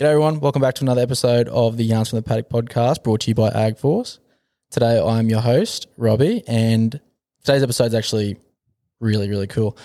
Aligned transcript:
G'day 0.00 0.12
everyone, 0.12 0.40
welcome 0.40 0.62
back 0.62 0.76
to 0.76 0.82
another 0.82 1.02
episode 1.02 1.46
of 1.48 1.76
the 1.76 1.84
Yarns 1.84 2.08
from 2.08 2.16
the 2.16 2.22
Paddock 2.22 2.48
podcast 2.48 3.02
brought 3.02 3.20
to 3.20 3.28
you 3.28 3.34
by 3.34 3.50
AgForce. 3.50 4.18
Today 4.70 4.98
I'm 4.98 5.28
your 5.28 5.42
host, 5.42 5.88
Robbie, 5.98 6.42
and 6.46 6.98
today's 7.44 7.62
episode 7.62 7.88
is 7.88 7.94
actually 7.94 8.38
really, 8.98 9.28
really 9.28 9.46
cool. 9.46 9.76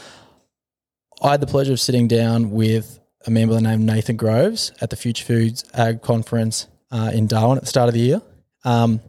I 1.22 1.32
had 1.32 1.42
the 1.42 1.48
pleasure 1.48 1.74
of 1.74 1.82
sitting 1.82 2.08
down 2.08 2.52
with 2.52 2.98
a 3.28 3.30
man 3.30 3.50
by 3.50 3.56
the 3.56 3.62
name 3.62 3.86
Nathan 3.86 4.16
Groves 4.16 4.72
at 4.80 4.90
the 4.90 4.96
Future 4.96 5.26
Foods 5.26 5.66
Ag 5.74 6.02
Conference 6.02 6.68
uh, 6.92 7.12
in 7.14 7.28
Darwin 7.28 7.58
at 7.58 7.64
the 7.64 7.70
start 7.70 7.90
of 7.90 7.94
the 7.94 8.00
year. 8.00 8.22
Um, 8.64 9.02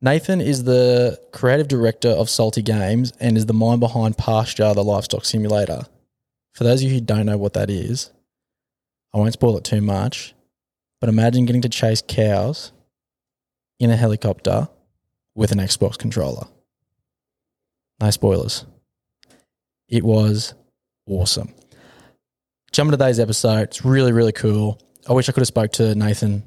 Nathan 0.00 0.40
is 0.40 0.62
the 0.62 1.18
creative 1.32 1.66
director 1.66 2.10
of 2.10 2.30
Salty 2.30 2.62
Games 2.62 3.12
and 3.18 3.36
is 3.36 3.46
the 3.46 3.52
mind 3.52 3.80
behind 3.80 4.16
Pasture, 4.16 4.74
the 4.74 4.84
livestock 4.84 5.24
simulator. 5.24 5.86
For 6.52 6.62
those 6.62 6.84
of 6.84 6.88
you 6.88 6.94
who 6.94 7.00
don't 7.00 7.26
know 7.26 7.36
what 7.36 7.54
that 7.54 7.68
is, 7.68 8.12
I 9.14 9.18
won't 9.18 9.32
spoil 9.32 9.58
it 9.58 9.64
too 9.64 9.80
much, 9.80 10.34
but 11.00 11.08
imagine 11.08 11.44
getting 11.44 11.62
to 11.62 11.68
chase 11.68 12.02
cows 12.06 12.72
in 13.78 13.90
a 13.90 13.96
helicopter 13.96 14.68
with 15.34 15.52
an 15.52 15.58
Xbox 15.58 15.98
controller. 15.98 16.46
No 18.00 18.10
spoilers. 18.10 18.64
It 19.88 20.02
was 20.02 20.54
awesome. 21.06 21.54
Jump 22.72 22.88
into 22.88 22.96
today's 22.96 23.20
episode. 23.20 23.62
It's 23.62 23.84
really, 23.84 24.12
really 24.12 24.32
cool. 24.32 24.80
I 25.08 25.12
wish 25.12 25.28
I 25.28 25.32
could 25.32 25.40
have 25.40 25.48
spoke 25.48 25.72
to 25.72 25.94
Nathan 25.94 26.42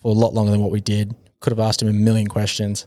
for 0.00 0.12
a 0.12 0.14
lot 0.14 0.32
longer 0.32 0.52
than 0.52 0.60
what 0.60 0.70
we 0.70 0.80
did. 0.80 1.14
Could 1.40 1.50
have 1.50 1.60
asked 1.60 1.82
him 1.82 1.88
a 1.88 1.92
million 1.92 2.28
questions. 2.28 2.86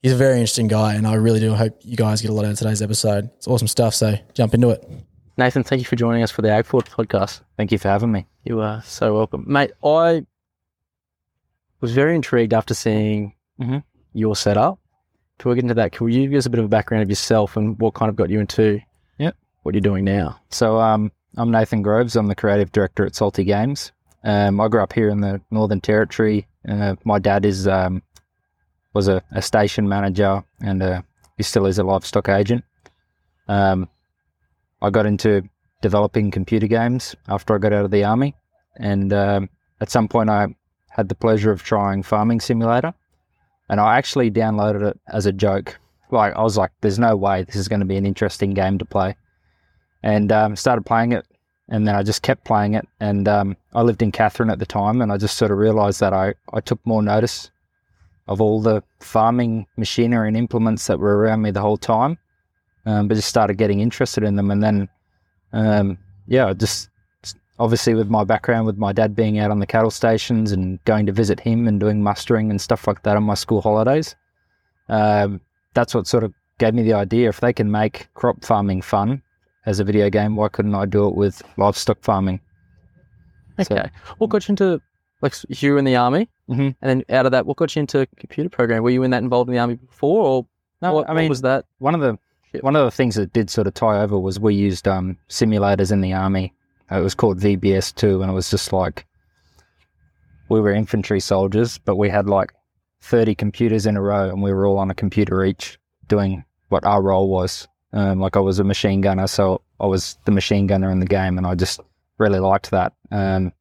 He's 0.00 0.12
a 0.12 0.16
very 0.16 0.34
interesting 0.34 0.68
guy, 0.68 0.94
and 0.94 1.06
I 1.06 1.14
really 1.14 1.40
do 1.40 1.54
hope 1.54 1.80
you 1.82 1.96
guys 1.96 2.22
get 2.22 2.30
a 2.30 2.34
lot 2.34 2.44
out 2.44 2.52
of 2.52 2.58
today's 2.58 2.82
episode. 2.82 3.30
It's 3.36 3.48
awesome 3.48 3.66
stuff, 3.66 3.94
so 3.94 4.14
jump 4.32 4.54
into 4.54 4.70
it. 4.70 4.88
Nathan, 5.38 5.62
thank 5.62 5.78
you 5.80 5.84
for 5.86 5.94
joining 5.94 6.22
us 6.24 6.32
for 6.32 6.42
the 6.42 6.48
AgForce 6.48 6.88
podcast. 6.88 7.42
Thank 7.56 7.70
you 7.70 7.78
for 7.78 7.88
having 7.88 8.10
me. 8.10 8.26
You 8.44 8.60
are 8.60 8.82
so 8.82 9.14
welcome. 9.14 9.44
Mate, 9.46 9.70
I 9.84 10.26
was 11.80 11.92
very 11.92 12.16
intrigued 12.16 12.52
after 12.52 12.74
seeing 12.74 13.34
Mhm. 13.60 13.84
your 14.12 14.34
setup. 14.34 14.80
Before 15.36 15.50
we 15.50 15.56
get 15.56 15.64
into 15.64 15.74
that, 15.74 15.92
can 15.92 16.08
you 16.08 16.28
give 16.28 16.36
us 16.38 16.46
a 16.46 16.50
bit 16.50 16.58
of 16.58 16.64
a 16.64 16.68
background 16.68 17.04
of 17.04 17.08
yourself 17.08 17.56
and 17.56 17.78
what 17.78 17.94
kind 17.94 18.08
of 18.10 18.16
got 18.16 18.30
you 18.30 18.40
into 18.40 18.80
Yep. 19.18 19.36
what 19.62 19.76
you're 19.76 19.80
doing 19.80 20.04
now? 20.04 20.40
So, 20.50 20.80
um, 20.80 21.12
I'm 21.36 21.52
Nathan 21.52 21.82
Groves. 21.82 22.16
I'm 22.16 22.26
the 22.26 22.34
creative 22.34 22.72
director 22.72 23.06
at 23.06 23.14
Salty 23.14 23.44
Games. 23.44 23.92
Um, 24.24 24.60
I 24.60 24.66
grew 24.66 24.82
up 24.82 24.92
here 24.92 25.08
in 25.08 25.20
the 25.20 25.40
Northern 25.52 25.80
Territory. 25.80 26.48
Uh, 26.68 26.96
my 27.04 27.20
dad 27.20 27.44
is 27.44 27.68
um, 27.68 28.02
was 28.92 29.06
a, 29.06 29.22
a 29.30 29.40
station 29.40 29.88
manager, 29.88 30.42
and 30.60 30.82
uh, 30.82 31.02
he 31.36 31.44
still 31.44 31.66
is 31.66 31.78
a 31.78 31.84
livestock 31.84 32.28
agent. 32.28 32.64
Um, 33.46 33.88
I 34.80 34.90
got 34.90 35.06
into 35.06 35.42
developing 35.82 36.30
computer 36.30 36.66
games 36.66 37.14
after 37.28 37.54
I 37.54 37.58
got 37.58 37.72
out 37.72 37.84
of 37.84 37.90
the 37.90 38.04
army, 38.04 38.34
and 38.76 39.12
um, 39.12 39.48
at 39.80 39.90
some 39.90 40.08
point 40.08 40.30
I 40.30 40.46
had 40.90 41.08
the 41.08 41.14
pleasure 41.14 41.50
of 41.50 41.62
trying 41.62 42.02
Farming 42.02 42.40
Simulator, 42.40 42.94
and 43.68 43.80
I 43.80 43.96
actually 43.96 44.30
downloaded 44.30 44.82
it 44.82 45.00
as 45.08 45.26
a 45.26 45.32
joke. 45.32 45.78
Like 46.10 46.34
I 46.34 46.42
was 46.42 46.56
like, 46.56 46.70
"There's 46.80 46.98
no 46.98 47.16
way 47.16 47.42
this 47.42 47.56
is 47.56 47.68
going 47.68 47.80
to 47.80 47.86
be 47.86 47.96
an 47.96 48.06
interesting 48.06 48.54
game 48.54 48.78
to 48.78 48.84
play." 48.84 49.16
and 50.02 50.30
um, 50.32 50.56
started 50.56 50.86
playing 50.86 51.12
it. 51.12 51.26
And 51.68 51.86
then 51.86 51.94
I 51.94 52.02
just 52.02 52.22
kept 52.22 52.44
playing 52.44 52.74
it. 52.74 52.88
And 53.00 53.28
um, 53.28 53.56
I 53.74 53.82
lived 53.82 54.02
in 54.02 54.12
Katherine 54.12 54.50
at 54.50 54.58
the 54.58 54.66
time, 54.66 55.02
and 55.02 55.12
I 55.12 55.18
just 55.18 55.36
sort 55.36 55.50
of 55.50 55.58
realised 55.58 56.00
that 56.00 56.12
I, 56.12 56.34
I 56.52 56.60
took 56.60 56.84
more 56.86 57.02
notice 57.02 57.50
of 58.26 58.40
all 58.40 58.60
the 58.60 58.82
farming 59.00 59.66
machinery 59.76 60.28
and 60.28 60.36
implements 60.36 60.86
that 60.86 60.98
were 60.98 61.16
around 61.16 61.42
me 61.42 61.50
the 61.50 61.60
whole 61.60 61.76
time, 61.76 62.18
um, 62.88 63.06
but 63.08 63.14
just 63.14 63.28
started 63.28 63.58
getting 63.58 63.80
interested 63.80 64.24
in 64.24 64.36
them. 64.36 64.50
And 64.50 64.62
then, 64.62 64.88
um, 65.52 65.98
yeah, 66.26 66.52
just 66.54 66.88
obviously 67.58 67.94
with 67.94 68.08
my 68.08 68.24
background, 68.24 68.66
with 68.66 68.78
my 68.78 68.92
dad 68.92 69.14
being 69.14 69.38
out 69.38 69.50
on 69.50 69.58
the 69.58 69.66
cattle 69.66 69.90
stations 69.90 70.52
and 70.52 70.82
going 70.84 71.04
to 71.06 71.12
visit 71.12 71.38
him 71.40 71.68
and 71.68 71.78
doing 71.80 72.02
mustering 72.02 72.50
and 72.50 72.60
stuff 72.60 72.86
like 72.86 73.02
that 73.02 73.16
on 73.16 73.22
my 73.24 73.34
school 73.34 73.60
holidays, 73.60 74.14
um, 74.88 75.40
that's 75.74 75.94
what 75.94 76.06
sort 76.06 76.24
of 76.24 76.32
gave 76.58 76.74
me 76.74 76.82
the 76.82 76.92
idea. 76.94 77.28
If 77.28 77.40
they 77.40 77.52
can 77.52 77.70
make 77.70 78.08
crop 78.14 78.44
farming 78.44 78.82
fun, 78.82 79.22
as 79.66 79.80
a 79.80 79.84
video 79.84 80.08
game, 80.08 80.34
why 80.34 80.48
couldn't 80.48 80.74
I 80.74 80.86
do 80.86 81.06
it 81.08 81.14
with 81.14 81.42
livestock 81.58 81.98
farming? 82.02 82.40
So- 83.62 83.74
Okay. 83.76 83.90
what 84.18 84.30
got 84.30 84.48
you 84.48 84.52
into, 84.52 84.80
like, 85.20 85.34
you 85.48 85.72
were 85.72 85.78
in 85.78 85.84
the 85.84 85.96
army, 85.96 86.28
Mhm. 86.48 86.74
and 86.80 86.88
then 86.90 87.04
out 87.10 87.26
of 87.26 87.32
that, 87.32 87.44
what 87.44 87.58
got 87.58 87.74
you 87.76 87.80
into 87.80 88.06
computer 88.16 88.48
programming? 88.48 88.82
Were 88.84 88.90
you 88.90 89.02
in 89.02 89.10
that 89.10 89.22
involved 89.22 89.50
in 89.50 89.54
the 89.54 89.60
army 89.60 89.74
before, 89.74 90.22
or 90.24 90.46
No, 90.80 90.94
what, 90.94 91.10
I 91.10 91.12
mean, 91.14 91.28
was 91.28 91.42
that? 91.42 91.66
one 91.80 91.94
of 91.94 92.00
the. 92.00 92.16
One 92.60 92.76
of 92.76 92.84
the 92.84 92.90
things 92.90 93.14
that 93.16 93.32
did 93.32 93.50
sort 93.50 93.66
of 93.66 93.74
tie 93.74 94.00
over 94.00 94.18
was 94.18 94.40
we 94.40 94.54
used 94.54 94.88
um, 94.88 95.16
simulators 95.28 95.92
in 95.92 96.00
the 96.00 96.12
army. 96.12 96.54
Uh, 96.90 97.00
It 97.00 97.02
was 97.02 97.14
called 97.14 97.40
VBS 97.40 97.94
two, 97.94 98.22
and 98.22 98.30
it 98.30 98.34
was 98.34 98.50
just 98.50 98.72
like 98.72 99.06
we 100.48 100.60
were 100.60 100.72
infantry 100.72 101.20
soldiers, 101.20 101.78
but 101.78 101.96
we 101.96 102.08
had 102.08 102.26
like 102.26 102.52
thirty 103.00 103.34
computers 103.34 103.86
in 103.86 103.96
a 103.96 104.02
row, 104.02 104.28
and 104.28 104.42
we 104.42 104.52
were 104.52 104.66
all 104.66 104.78
on 104.78 104.90
a 104.90 104.94
computer 104.94 105.44
each 105.44 105.78
doing 106.08 106.44
what 106.68 106.84
our 106.84 107.02
role 107.02 107.28
was. 107.28 107.68
Um, 107.92 108.20
like 108.20 108.36
I 108.36 108.40
was 108.40 108.58
a 108.58 108.64
machine 108.64 109.00
gunner, 109.00 109.26
so 109.26 109.62
I 109.80 109.86
was 109.86 110.18
the 110.24 110.32
machine 110.32 110.66
gunner 110.66 110.90
in 110.90 111.00
the 111.00 111.06
game, 111.06 111.38
and 111.38 111.46
I 111.46 111.54
just 111.54 111.80
really 112.18 112.40
liked 112.40 112.70
that. 112.70 112.92
Um, 113.10 113.52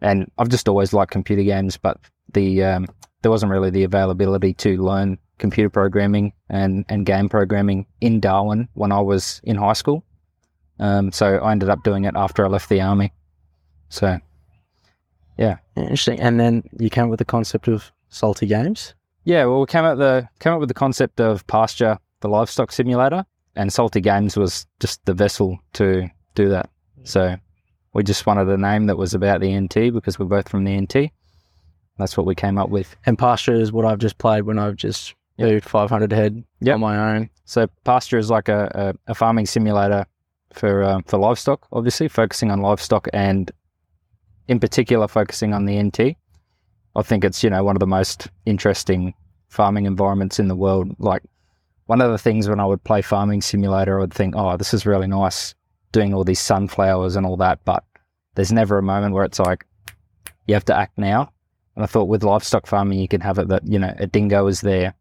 and 0.00 0.30
I've 0.38 0.48
just 0.48 0.68
always 0.68 0.92
liked 0.92 1.12
computer 1.12 1.42
games, 1.42 1.76
but 1.76 1.98
the 2.32 2.62
um, 2.64 2.86
there 3.22 3.30
wasn't 3.30 3.52
really 3.52 3.70
the 3.70 3.84
availability 3.84 4.52
to 4.54 4.82
learn 4.82 5.18
computer 5.38 5.70
programming 5.70 6.32
and, 6.48 6.84
and 6.88 7.06
game 7.06 7.28
programming 7.28 7.86
in 8.00 8.20
Darwin 8.20 8.68
when 8.74 8.92
I 8.92 9.00
was 9.00 9.40
in 9.44 9.56
high 9.56 9.72
school. 9.72 10.04
Um, 10.78 11.12
so 11.12 11.36
I 11.38 11.52
ended 11.52 11.68
up 11.68 11.82
doing 11.84 12.04
it 12.04 12.14
after 12.16 12.44
I 12.44 12.48
left 12.48 12.68
the 12.68 12.80
army. 12.80 13.12
So 13.88 14.18
yeah, 15.38 15.58
Interesting. 15.76 16.20
And 16.20 16.38
then 16.38 16.62
you 16.78 16.90
came 16.90 17.04
up 17.04 17.10
with 17.10 17.18
the 17.18 17.24
concept 17.24 17.68
of 17.68 17.90
salty 18.08 18.46
games. 18.46 18.94
yeah, 19.24 19.44
well, 19.44 19.60
we 19.60 19.66
came 19.66 19.84
up 19.84 19.98
the 19.98 20.28
came 20.38 20.52
up 20.52 20.60
with 20.60 20.68
the 20.68 20.74
concept 20.74 21.20
of 21.20 21.46
pasture, 21.46 21.98
the 22.20 22.28
livestock 22.28 22.70
simulator, 22.70 23.24
and 23.56 23.72
Salty 23.72 24.00
Games 24.00 24.36
was 24.36 24.66
just 24.80 25.04
the 25.04 25.14
vessel 25.14 25.58
to 25.74 26.08
do 26.34 26.48
that. 26.50 26.70
So 27.04 27.36
we 27.92 28.02
just 28.02 28.26
wanted 28.26 28.48
a 28.48 28.56
name 28.56 28.86
that 28.86 28.96
was 28.96 29.14
about 29.14 29.40
the 29.40 29.58
NT 29.58 29.92
because 29.92 30.18
we're 30.18 30.26
both 30.26 30.48
from 30.48 30.64
the 30.64 30.80
NT. 30.80 31.10
That's 31.98 32.16
what 32.16 32.26
we 32.26 32.34
came 32.34 32.58
up 32.58 32.70
with. 32.70 32.96
And 33.06 33.18
pasture 33.18 33.54
is 33.54 33.72
what 33.72 33.84
I've 33.84 33.98
just 33.98 34.18
played 34.18 34.42
when 34.42 34.58
I've 34.58 34.76
just 34.76 35.14
moved 35.38 35.64
500 35.64 36.12
head 36.12 36.44
Yep. 36.60 36.74
on 36.74 36.80
my 36.80 37.16
own. 37.16 37.30
So 37.44 37.66
pasture 37.84 38.18
is 38.18 38.30
like 38.30 38.48
a, 38.48 38.94
a, 39.06 39.12
a 39.12 39.14
farming 39.14 39.46
simulator 39.46 40.06
for 40.52 40.82
uh, 40.82 41.00
for 41.06 41.18
livestock, 41.18 41.66
obviously 41.72 42.08
focusing 42.08 42.50
on 42.50 42.60
livestock 42.60 43.08
and 43.12 43.50
in 44.48 44.60
particular 44.60 45.08
focusing 45.08 45.52
on 45.52 45.64
the 45.64 45.82
NT. 45.82 46.16
I 46.96 47.02
think 47.02 47.24
it's 47.24 47.42
you 47.42 47.50
know 47.50 47.64
one 47.64 47.76
of 47.76 47.80
the 47.80 47.86
most 47.86 48.28
interesting 48.46 49.14
farming 49.48 49.86
environments 49.86 50.38
in 50.38 50.48
the 50.48 50.56
world. 50.56 50.94
Like 50.98 51.22
one 51.86 52.00
of 52.00 52.10
the 52.10 52.18
things 52.18 52.48
when 52.48 52.60
I 52.60 52.66
would 52.66 52.82
play 52.84 53.02
farming 53.02 53.42
simulator, 53.42 53.98
I 53.98 54.00
would 54.02 54.14
think, 54.14 54.34
oh, 54.36 54.56
this 54.56 54.72
is 54.72 54.86
really 54.86 55.06
nice 55.06 55.54
doing 55.92 56.14
all 56.14 56.24
these 56.24 56.40
sunflowers 56.40 57.14
and 57.16 57.24
all 57.26 57.36
that, 57.36 57.64
but 57.64 57.84
there's 58.34 58.52
never 58.52 58.78
a 58.78 58.82
moment 58.82 59.14
where 59.14 59.24
it's 59.24 59.38
like 59.38 59.64
you 60.46 60.54
have 60.54 60.64
to 60.64 60.74
act 60.76 60.98
now. 60.98 61.30
And 61.76 61.82
I 61.84 61.86
thought 61.86 62.08
with 62.08 62.24
livestock 62.24 62.66
farming, 62.66 62.98
you 63.00 63.08
can 63.08 63.20
have 63.20 63.38
it 63.38 63.48
that 63.48 63.66
you 63.66 63.78
know 63.78 63.92
a 63.98 64.06
dingo 64.06 64.46
is 64.46 64.60
there, 64.60 64.94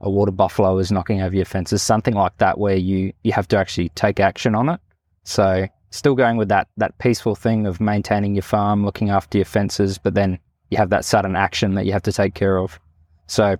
a 0.00 0.10
water 0.10 0.32
buffalo 0.32 0.78
is 0.78 0.90
knocking 0.90 1.20
over 1.20 1.34
your 1.34 1.44
fences, 1.44 1.82
something 1.82 2.14
like 2.14 2.36
that, 2.38 2.58
where 2.58 2.76
you 2.76 3.12
you 3.22 3.32
have 3.32 3.48
to 3.48 3.58
actually 3.58 3.90
take 3.90 4.20
action 4.20 4.54
on 4.54 4.68
it. 4.68 4.80
So 5.24 5.66
still 5.90 6.14
going 6.14 6.36
with 6.36 6.48
that 6.48 6.68
that 6.76 6.98
peaceful 6.98 7.34
thing 7.34 7.66
of 7.66 7.80
maintaining 7.80 8.34
your 8.34 8.42
farm, 8.42 8.84
looking 8.84 9.10
after 9.10 9.38
your 9.38 9.44
fences, 9.44 9.98
but 9.98 10.14
then 10.14 10.38
you 10.70 10.78
have 10.78 10.90
that 10.90 11.04
sudden 11.04 11.36
action 11.36 11.74
that 11.74 11.86
you 11.86 11.92
have 11.92 12.02
to 12.02 12.12
take 12.12 12.34
care 12.34 12.58
of. 12.58 12.78
So 13.26 13.56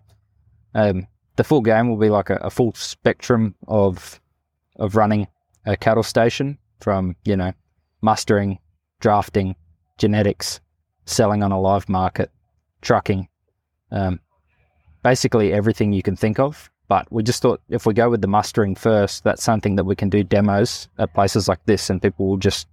um, 0.75 1.07
the 1.37 1.45
full 1.45 1.61
game 1.61 1.89
will 1.89 1.97
be 1.97 2.11
like 2.11 2.31
a, 2.31 2.37
a 2.37 2.51
full 2.51 2.73
spectrum 2.75 3.55
of 3.69 4.21
of 4.77 4.97
running 4.97 5.27
a 5.67 5.77
cattle 5.77 6.03
station 6.03 6.59
from 6.81 7.17
you 7.25 7.37
know 7.37 7.53
mustering, 8.01 8.59
drafting, 9.01 9.57
genetics, 9.99 10.61
selling 11.05 11.43
on 11.43 11.53
a 11.53 11.61
live 11.61 11.89
market, 11.89 12.31
trucking, 12.81 13.29
um, 13.91 14.21
basically 15.03 15.53
everything 15.53 15.93
you 15.93 16.03
can 16.03 16.17
think 16.17 16.39
of. 16.39 16.71
But 16.89 17.11
we 17.13 17.23
just 17.23 17.41
thought 17.41 17.61
if 17.69 17.87
we 17.87 17.95
go 17.95 18.11
with 18.11 18.21
the 18.21 18.27
mustering 18.27 18.75
first, 18.75 19.23
that's 19.23 19.45
something 19.45 19.77
that 19.77 19.85
we 19.85 19.95
can 19.95 20.09
do 20.09 20.25
demos 20.25 20.89
at 20.99 21.15
places 21.15 21.47
like 21.47 21.65
this, 21.65 21.89
and 21.89 22.03
people 22.03 22.27
will 22.27 22.37
just 22.37 22.67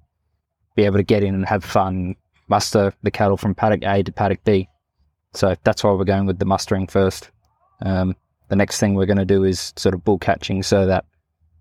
be 0.76 0.86
able 0.86 0.98
to 0.98 1.04
get 1.04 1.24
in 1.24 1.36
and 1.36 1.46
have 1.46 1.64
fun, 1.64 2.16
muster 2.48 2.94
the 3.04 3.12
cattle 3.12 3.38
from 3.38 3.54
paddock 3.54 3.84
A 3.84 4.02
to 4.02 4.12
paddock 4.12 4.44
B. 4.44 4.68
So 5.34 5.56
that's 5.64 5.84
why 5.84 5.92
we're 5.92 6.04
going 6.04 6.26
with 6.26 6.40
the 6.40 6.46
mustering 6.46 6.88
first. 6.88 7.30
Um, 7.82 8.16
the 8.48 8.56
next 8.56 8.80
thing 8.80 8.96
we're 8.96 9.06
going 9.06 9.18
to 9.18 9.26
do 9.26 9.44
is 9.44 9.72
sort 9.76 9.94
of 9.94 10.04
bull 10.04 10.18
catching, 10.18 10.64
so 10.64 10.88
that 10.88 11.06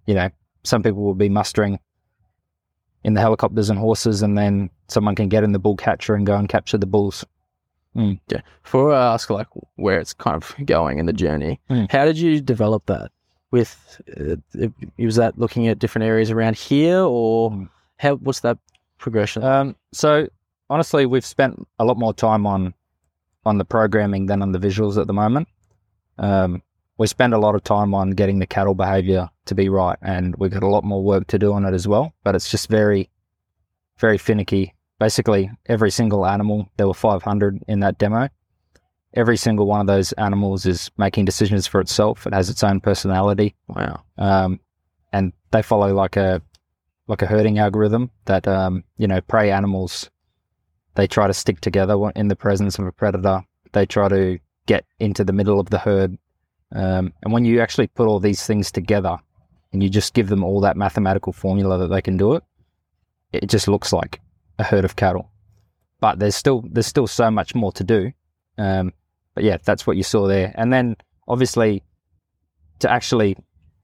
you 0.06 0.14
know 0.14 0.30
some 0.64 0.82
people 0.82 1.02
will 1.02 1.14
be 1.14 1.28
mustering 1.28 1.78
in 3.04 3.12
the 3.12 3.20
helicopters 3.20 3.68
and 3.68 3.78
horses, 3.78 4.22
and 4.22 4.38
then 4.38 4.70
someone 4.88 5.14
can 5.14 5.28
get 5.28 5.44
in 5.44 5.52
the 5.52 5.58
bull 5.58 5.76
catcher 5.76 6.14
and 6.14 6.26
go 6.26 6.36
and 6.36 6.48
capture 6.48 6.78
the 6.78 6.86
bulls. 6.86 7.22
Yeah. 7.96 8.40
Before 8.62 8.92
I 8.94 9.14
ask 9.14 9.30
like 9.30 9.46
where 9.76 9.98
it's 9.98 10.12
kind 10.12 10.36
of 10.36 10.54
going 10.66 10.98
in 10.98 11.06
the 11.06 11.12
journey, 11.12 11.60
Mm. 11.70 11.90
how 11.90 12.04
did 12.04 12.18
you 12.18 12.40
develop 12.40 12.86
that? 12.86 13.10
With 13.50 14.00
uh, 14.20 14.36
was 14.98 15.16
that 15.16 15.38
looking 15.38 15.68
at 15.68 15.78
different 15.78 16.04
areas 16.04 16.30
around 16.30 16.56
here, 16.56 17.00
or 17.00 17.50
Mm. 17.50 17.68
how? 17.98 18.16
What's 18.16 18.40
that 18.40 18.58
progression? 18.98 19.42
Um, 19.44 19.76
so 19.92 20.28
honestly, 20.68 21.06
we've 21.06 21.24
spent 21.24 21.66
a 21.78 21.84
lot 21.84 21.96
more 21.96 22.12
time 22.12 22.46
on 22.46 22.74
on 23.44 23.58
the 23.58 23.64
programming 23.64 24.26
than 24.26 24.42
on 24.42 24.52
the 24.52 24.58
visuals 24.58 24.98
at 25.00 25.06
the 25.06 25.12
moment. 25.12 25.48
Um, 26.18 26.62
we 26.98 27.06
spend 27.06 27.32
a 27.34 27.38
lot 27.38 27.54
of 27.54 27.62
time 27.62 27.94
on 27.94 28.10
getting 28.10 28.38
the 28.40 28.46
cattle 28.46 28.74
behavior 28.74 29.28
to 29.44 29.54
be 29.54 29.68
right, 29.68 29.98
and 30.02 30.34
we've 30.36 30.50
got 30.50 30.62
a 30.64 30.68
lot 30.68 30.82
more 30.82 31.02
work 31.02 31.26
to 31.28 31.38
do 31.38 31.52
on 31.52 31.64
it 31.64 31.72
as 31.74 31.86
well. 31.86 32.12
But 32.24 32.34
it's 32.34 32.50
just 32.50 32.68
very, 32.68 33.08
very 33.98 34.18
finicky. 34.18 34.74
Basically, 34.98 35.50
every 35.66 35.90
single 35.90 36.26
animal, 36.26 36.70
there 36.76 36.86
were 36.86 36.94
500 36.94 37.62
in 37.68 37.80
that 37.80 37.98
demo. 37.98 38.28
Every 39.14 39.36
single 39.36 39.66
one 39.66 39.80
of 39.80 39.86
those 39.86 40.12
animals 40.12 40.66
is 40.66 40.90
making 40.96 41.24
decisions 41.24 41.66
for 41.66 41.80
itself. 41.80 42.26
It 42.26 42.34
has 42.34 42.50
its 42.50 42.62
own 42.62 42.80
personality, 42.80 43.54
Wow. 43.68 44.02
um, 44.18 44.60
and 45.12 45.32
they 45.50 45.62
follow 45.62 45.94
like 45.94 46.16
a 46.16 46.42
like 47.08 47.22
a 47.22 47.26
herding 47.26 47.58
algorithm 47.58 48.10
that 48.24 48.46
um, 48.48 48.84
you 48.98 49.06
know 49.06 49.20
prey 49.22 49.50
animals. 49.50 50.10
They 50.96 51.06
try 51.06 51.26
to 51.26 51.34
stick 51.34 51.60
together 51.60 51.96
in 52.16 52.28
the 52.28 52.36
presence 52.36 52.78
of 52.78 52.86
a 52.86 52.92
predator. 52.92 53.42
They 53.72 53.86
try 53.86 54.08
to 54.08 54.38
get 54.66 54.84
into 54.98 55.24
the 55.24 55.32
middle 55.32 55.60
of 55.60 55.70
the 55.70 55.78
herd 55.78 56.18
um, 56.72 57.12
and 57.22 57.32
when 57.32 57.44
you 57.44 57.60
actually 57.60 57.86
put 57.86 58.08
all 58.08 58.18
these 58.18 58.44
things 58.46 58.72
together 58.72 59.16
and 59.72 59.82
you 59.82 59.88
just 59.88 60.14
give 60.14 60.28
them 60.28 60.42
all 60.42 60.60
that 60.60 60.76
mathematical 60.76 61.32
formula 61.32 61.78
that 61.78 61.88
they 61.88 62.02
can 62.02 62.16
do 62.16 62.34
it, 62.34 62.42
it 63.32 63.46
just 63.48 63.68
looks 63.68 63.92
like 63.92 64.20
a 64.58 64.64
herd 64.64 64.84
of 64.84 64.96
cattle. 64.96 65.30
But 66.00 66.18
there's 66.18 66.36
still 66.36 66.62
there's 66.70 66.86
still 66.86 67.06
so 67.06 67.30
much 67.30 67.54
more 67.54 67.72
to 67.72 67.84
do. 67.84 68.12
Um, 68.58 68.92
but 69.34 69.44
yeah, 69.44 69.58
that's 69.64 69.86
what 69.86 69.96
you 69.96 70.02
saw 70.02 70.26
there. 70.26 70.52
And 70.56 70.72
then 70.72 70.96
obviously 71.28 71.82
to 72.80 72.90
actually 72.90 73.36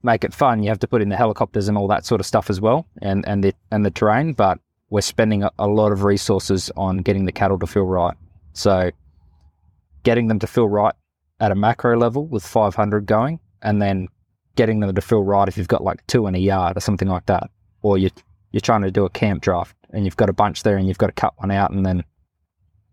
make 0.03 0.23
it 0.23 0.33
fun, 0.33 0.61
you 0.61 0.69
have 0.69 0.79
to 0.79 0.87
put 0.87 1.01
in 1.01 1.09
the 1.09 1.15
helicopters 1.15 1.67
and 1.67 1.77
all 1.77 1.87
that 1.87 2.05
sort 2.05 2.21
of 2.21 2.27
stuff 2.27 2.49
as 2.49 2.61
well, 2.61 2.85
and 3.01 3.27
and 3.27 3.43
the 3.43 3.53
and 3.71 3.85
the 3.85 3.91
terrain. 3.91 4.33
But 4.33 4.59
we're 4.89 5.01
spending 5.01 5.43
a, 5.43 5.51
a 5.57 5.67
lot 5.67 5.91
of 5.91 6.03
resources 6.03 6.69
on 6.75 6.97
getting 6.97 7.25
the 7.25 7.31
cattle 7.31 7.57
to 7.59 7.67
feel 7.67 7.85
right. 7.85 8.15
So 8.53 8.91
getting 10.03 10.27
them 10.27 10.39
to 10.39 10.47
feel 10.47 10.67
right 10.67 10.93
at 11.39 11.51
a 11.51 11.55
macro 11.55 11.97
level 11.97 12.27
with 12.27 12.45
500 12.45 13.05
going, 13.05 13.39
and 13.61 13.81
then 13.81 14.07
getting 14.55 14.79
them 14.79 14.93
to 14.93 15.01
feel 15.01 15.23
right 15.23 15.47
if 15.47 15.57
you've 15.57 15.67
got 15.67 15.83
like 15.83 16.05
two 16.07 16.27
in 16.27 16.35
a 16.35 16.39
yard 16.39 16.77
or 16.77 16.79
something 16.79 17.07
like 17.07 17.25
that, 17.25 17.49
or 17.81 17.97
you 17.97 18.09
you're 18.53 18.61
trying 18.61 18.83
to 18.83 18.91
do 18.91 19.03
a 19.03 19.09
camp 19.09 19.41
draft 19.41 19.75
and 19.89 20.05
you've 20.05 20.15
got 20.15 20.29
a 20.29 20.33
bunch 20.33 20.63
there 20.63 20.77
and 20.77 20.87
you've 20.87 20.97
got 20.97 21.07
to 21.07 21.13
cut 21.13 21.33
one 21.37 21.51
out 21.51 21.71
and 21.71 21.85
then 21.85 22.03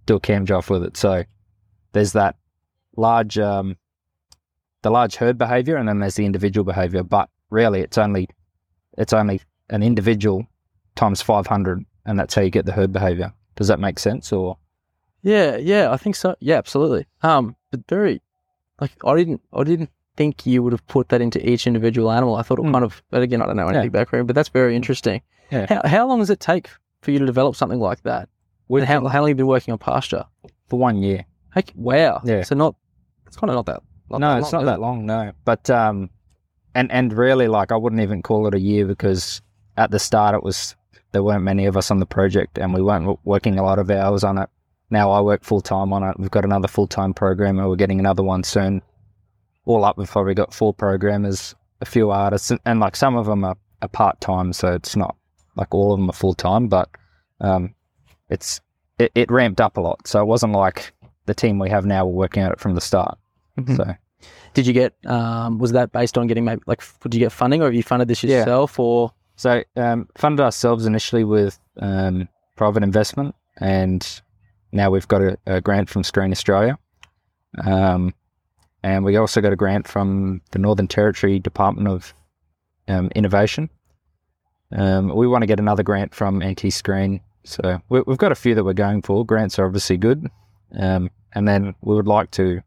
do 0.06 0.16
a 0.16 0.20
camp 0.20 0.46
draft 0.46 0.70
with 0.70 0.82
it. 0.82 0.96
So 0.96 1.22
there's 1.92 2.12
that 2.14 2.34
large 2.96 3.38
um, 3.38 3.76
the 4.82 4.90
large 4.90 5.16
herd 5.16 5.38
behavior 5.38 5.76
and 5.76 5.88
then 5.88 6.00
there's 6.00 6.16
the 6.16 6.24
individual 6.24 6.64
behavior. 6.64 7.02
But 7.04 7.28
really, 7.50 7.80
it's 7.80 7.98
only 7.98 8.28
it's 8.98 9.12
only 9.12 9.42
an 9.68 9.82
individual 9.82 10.46
times 10.96 11.22
500, 11.22 11.84
and 12.06 12.18
that's 12.18 12.34
how 12.34 12.42
you 12.42 12.50
get 12.50 12.66
the 12.66 12.72
herd 12.72 12.92
behavior. 12.92 13.32
Does 13.56 13.68
that 13.68 13.78
make 13.78 13.98
sense? 13.98 14.32
Or 14.32 14.56
Yeah, 15.22 15.56
yeah, 15.56 15.92
I 15.92 15.96
think 15.96 16.16
so. 16.16 16.34
Yeah, 16.40 16.56
absolutely. 16.56 17.06
Um, 17.22 17.56
but 17.70 17.80
very, 17.88 18.22
like, 18.80 18.92
I 19.04 19.16
didn't, 19.16 19.42
I 19.52 19.64
didn't 19.64 19.90
think 20.20 20.44
you 20.44 20.62
would 20.62 20.74
have 20.74 20.86
put 20.86 21.08
that 21.08 21.22
into 21.22 21.38
each 21.48 21.66
individual 21.66 22.10
animal. 22.12 22.34
I 22.36 22.42
thought 22.42 22.58
it 22.58 22.64
Mm. 22.66 22.72
kind 22.72 22.84
of, 22.84 23.02
but 23.10 23.22
again, 23.22 23.40
I 23.42 23.46
don't 23.46 23.56
know 23.56 23.68
anything 23.68 23.84
Yeah. 23.84 24.00
background, 24.00 24.26
but 24.26 24.34
that's 24.36 24.50
very 24.50 24.76
interesting. 24.76 25.22
Yeah. 25.50 25.64
How, 25.72 25.80
how 25.88 26.06
long 26.08 26.18
does 26.18 26.28
it 26.28 26.40
take 26.40 26.68
for 27.02 27.10
you 27.12 27.18
to 27.20 27.26
develop 27.26 27.56
something 27.56 27.80
like 27.80 28.02
that? 28.02 28.28
And 28.68 28.84
how, 28.84 29.00
how 29.08 29.20
long 29.20 29.28
have 29.28 29.38
you 29.38 29.42
been 29.44 29.46
working 29.56 29.72
on 29.72 29.78
pasture? 29.78 30.24
for 30.68 30.78
one 30.78 30.98
year? 31.02 31.24
Like, 31.56 31.72
wow. 31.74 32.20
Yeah. 32.24 32.42
So 32.42 32.54
not, 32.54 32.76
it's 33.26 33.36
kind 33.36 33.50
of 33.50 33.56
not 33.56 33.66
that. 33.66 33.82
Not 34.10 34.20
no, 34.20 34.28
that 34.34 34.38
it's 34.42 34.52
long, 34.52 34.64
not 34.64 34.70
that 34.72 34.80
long. 34.80 35.06
No, 35.06 35.32
but 35.44 35.70
um, 35.70 36.10
and 36.74 36.92
and 36.92 37.12
really, 37.12 37.48
like, 37.48 37.72
I 37.72 37.76
wouldn't 37.76 38.02
even 38.02 38.22
call 38.22 38.46
it 38.48 38.54
a 38.54 38.60
year 38.60 38.84
because 38.86 39.40
at 39.76 39.90
the 39.90 39.98
start 39.98 40.34
it 40.34 40.42
was 40.44 40.76
there 41.12 41.22
weren't 41.24 41.42
many 41.44 41.66
of 41.66 41.76
us 41.76 41.90
on 41.90 41.98
the 41.98 42.06
project, 42.06 42.58
and 42.58 42.72
we 42.74 42.82
weren't 42.82 43.18
working 43.24 43.58
a 43.58 43.62
lot 43.64 43.78
of 43.80 43.90
hours 43.90 44.22
on 44.22 44.36
it. 44.38 44.48
Now 44.90 45.10
I 45.10 45.20
work 45.20 45.42
full 45.44 45.60
time 45.60 45.92
on 45.92 46.02
it. 46.04 46.14
We've 46.20 46.30
got 46.30 46.44
another 46.44 46.68
full 46.68 46.86
time 46.86 47.14
programmer. 47.14 47.68
We're 47.68 47.76
getting 47.76 47.98
another 48.00 48.22
one 48.22 48.42
soon. 48.44 48.82
All 49.70 49.84
up, 49.84 49.96
we've 49.96 50.10
probably 50.10 50.34
got 50.34 50.52
four 50.52 50.74
programmers, 50.74 51.54
a 51.80 51.84
few 51.84 52.10
artists, 52.10 52.50
and, 52.50 52.58
and 52.66 52.80
like 52.80 52.96
some 52.96 53.14
of 53.16 53.26
them 53.26 53.44
are, 53.44 53.56
are 53.82 53.88
part 53.88 54.20
time, 54.20 54.52
so 54.52 54.72
it's 54.72 54.96
not 54.96 55.14
like 55.54 55.72
all 55.72 55.92
of 55.92 56.00
them 56.00 56.10
are 56.10 56.12
full 56.12 56.34
time, 56.34 56.66
but 56.66 56.88
um, 57.40 57.72
it's 58.28 58.60
it, 58.98 59.12
it 59.14 59.30
ramped 59.30 59.60
up 59.60 59.76
a 59.76 59.80
lot. 59.80 60.08
So 60.08 60.20
it 60.20 60.24
wasn't 60.24 60.54
like 60.54 60.92
the 61.26 61.34
team 61.34 61.60
we 61.60 61.70
have 61.70 61.86
now 61.86 62.04
were 62.04 62.10
working 62.12 62.42
at 62.42 62.50
it 62.50 62.58
from 62.58 62.74
the 62.74 62.80
start. 62.80 63.16
Mhm. 63.58 63.76
So 63.76 63.94
Did 64.54 64.66
you 64.66 64.72
get, 64.72 64.92
um, 65.06 65.58
was 65.58 65.70
that 65.70 65.92
based 65.92 66.18
on 66.18 66.26
getting 66.26 66.44
maybe, 66.44 66.62
like, 66.66 66.82
did 67.04 67.14
you 67.14 67.20
get 67.20 67.30
funding 67.30 67.62
or 67.62 67.66
have 67.66 67.74
you 67.74 67.84
funded 67.84 68.08
this 68.08 68.24
Yeah. 68.24 68.38
yourself 68.38 68.76
or? 68.80 69.12
So 69.36 69.62
um, 69.76 70.08
funded 70.16 70.40
ourselves 70.44 70.84
initially 70.84 71.22
with 71.22 71.60
um, 71.78 72.28
private 72.56 72.82
investment, 72.82 73.36
and 73.58 74.02
now 74.72 74.90
we've 74.90 75.06
got 75.06 75.22
a, 75.22 75.38
a 75.46 75.60
grant 75.60 75.88
from 75.88 76.02
Screen 76.02 76.32
Australia, 76.32 76.76
um, 77.64 78.12
and 78.82 79.04
we 79.04 79.16
also 79.16 79.40
got 79.40 79.52
a 79.52 79.56
grant 79.56 79.86
from 79.86 80.40
the 80.52 80.58
Northern 80.58 80.88
Territory 80.88 81.38
Department 81.38 81.88
of 81.88 82.14
um, 82.88 83.10
Innovation. 83.14 83.68
Um, 84.72 85.14
we 85.14 85.26
want 85.26 85.42
to 85.42 85.46
get 85.46 85.58
another 85.58 85.82
grant 85.82 86.14
from 86.14 86.38
NT 86.38 86.72
Screen, 86.72 87.20
so 87.44 87.80
we, 87.88 88.02
we've 88.06 88.18
got 88.18 88.32
a 88.32 88.36
few 88.36 88.54
that 88.54 88.64
we're 88.64 88.72
going 88.72 89.02
for. 89.02 89.24
Grants 89.26 89.58
are 89.58 89.66
obviously 89.66 89.96
good, 89.96 90.28
um, 90.78 91.10
and 91.32 91.46
then 91.46 91.74
we 91.82 91.94
would 91.94 92.06
like 92.06 92.30
to, 92.32 92.62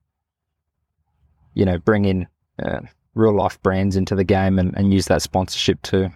you 1.54 1.66
know, 1.66 1.78
bring 1.78 2.06
in 2.06 2.28
uh, 2.62 2.82
real 3.16 3.36
life 3.36 3.62
brands 3.62 3.96
into 3.96 4.16
the 4.16 4.24
game 4.24 4.60
and, 4.60 4.76
and 4.78 4.94
use 4.94 5.06
that 5.08 5.22
sponsorship 5.22 5.82
to 5.84 6.12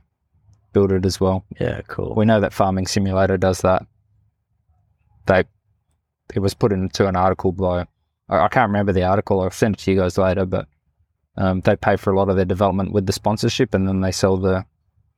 build 0.73 0.91
it 0.91 1.05
as 1.05 1.19
well. 1.19 1.45
Yeah, 1.59 1.81
cool. 1.88 2.13
We 2.15 2.25
know 2.25 2.39
that 2.39 2.53
Farming 2.53 2.88
Simulator 2.88 3.38
does 3.38 3.61
that. 3.61 3.85
They 5.25 5.43
it 6.33 6.39
was 6.39 6.53
put 6.53 6.73
into 6.73 7.07
an 7.07 7.15
article 7.15 7.51
by 7.51 7.88
I, 8.29 8.47
can't 8.47 8.69
remember 8.69 8.91
the 8.94 9.03
article. 9.03 9.41
I'll 9.41 9.51
send 9.51 9.75
it 9.75 9.79
to 9.79 9.91
you 9.91 9.97
guys 9.97 10.18
later, 10.18 10.45
but 10.45 10.68
um, 11.38 11.62
they 11.62 11.75
pay 11.75 11.95
for 11.95 12.12
a 12.12 12.18
lot 12.18 12.29
of 12.29 12.35
their 12.35 12.45
development 12.45 12.91
with 12.91 13.06
the 13.06 13.13
sponsorship, 13.13 13.74
and 13.74 13.88
then 13.88 14.01
they 14.01 14.12
sell 14.12 14.38
the 14.38 14.65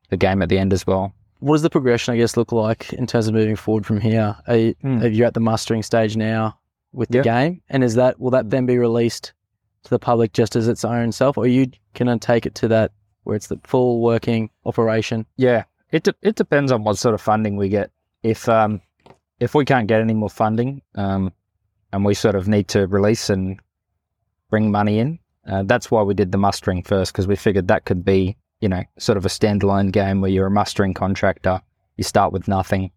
the 0.10 0.18
game 0.18 0.42
at 0.42 0.50
the 0.50 0.58
end 0.58 0.74
as 0.74 0.88
well. 0.88 1.14
What 1.40 1.54
does 1.56 1.62
the 1.62 1.70
progression, 1.70 2.14
I 2.14 2.18
guess, 2.18 2.36
look 2.36 2.52
like 2.52 2.92
in 2.94 3.06
terms 3.08 3.28
of 3.28 3.34
moving 3.34 3.56
forward 3.56 3.86
from 3.86 4.02
here? 4.02 4.36
Are 4.48 4.56
you, 4.58 4.76
Hmm. 4.82 5.02
are 5.04 5.08
you 5.08 5.24
at 5.24 5.34
the 5.36 5.40
mustering 5.40 5.84
stage 5.84 6.18
now 6.18 6.58
with 6.92 7.10
the 7.10 7.20
Yeah. 7.20 7.24
game? 7.24 7.62
And 7.70 7.84
is 7.84 7.96
that 7.96 8.20
will 8.20 8.32
that 8.32 8.50
then 8.50 8.66
be 8.66 8.78
released 8.78 9.34
to 9.84 9.90
the 9.92 10.00
public 10.00 10.34
just 10.34 10.56
as 10.56 10.68
its 10.68 10.84
own 10.84 11.12
self, 11.12 11.38
or 11.38 11.48
you 11.48 11.68
can 11.94 12.20
take 12.20 12.46
it 12.46 12.56
to 12.56 12.68
that 12.70 12.92
where 13.24 13.36
it's 13.36 13.48
the 13.48 13.60
full 13.64 14.02
working 14.02 14.50
operation? 14.66 15.26
Yeah, 15.38 15.64
it 15.92 16.04
de- 16.04 16.16
it 16.22 16.36
depends 16.36 16.72
on 16.72 16.84
what 16.84 16.98
sort 16.98 17.14
of 17.16 17.22
funding 17.22 17.56
we 17.56 17.70
get. 17.70 17.92
If 18.24 18.50
um 18.50 18.82
if 19.40 19.56
we 19.56 19.64
can't 19.64 19.88
get 19.88 20.02
any 20.02 20.14
more 20.14 20.30
funding, 20.30 20.82
um, 20.96 21.32
and 21.92 22.06
we 22.06 22.14
sort 22.14 22.36
of 22.36 22.48
need 22.48 22.68
to 22.70 22.88
release 22.88 23.30
and 23.30 23.60
bring 24.50 24.72
money 24.72 25.00
in, 25.00 25.20
uh, 25.48 25.64
that's 25.64 25.90
why 25.90 26.02
we 26.02 26.14
did 26.14 26.32
the 26.32 26.38
mustering 26.38 26.84
first 26.84 27.12
because 27.12 27.28
we 27.28 27.36
figured 27.36 27.68
that 27.68 27.86
could 27.86 28.04
be 28.04 28.38
you 28.62 28.70
know 28.70 28.84
sort 28.98 29.18
of 29.18 29.26
a 29.26 29.30
standalone 29.30 29.92
game 29.92 30.22
where 30.22 30.32
you're 30.32 30.48
a 30.48 30.52
mustering 30.52 30.94
contractor. 30.94 31.62
You 31.98 32.04
start 32.04 32.32
with 32.32 32.48
nothing, 32.48 32.92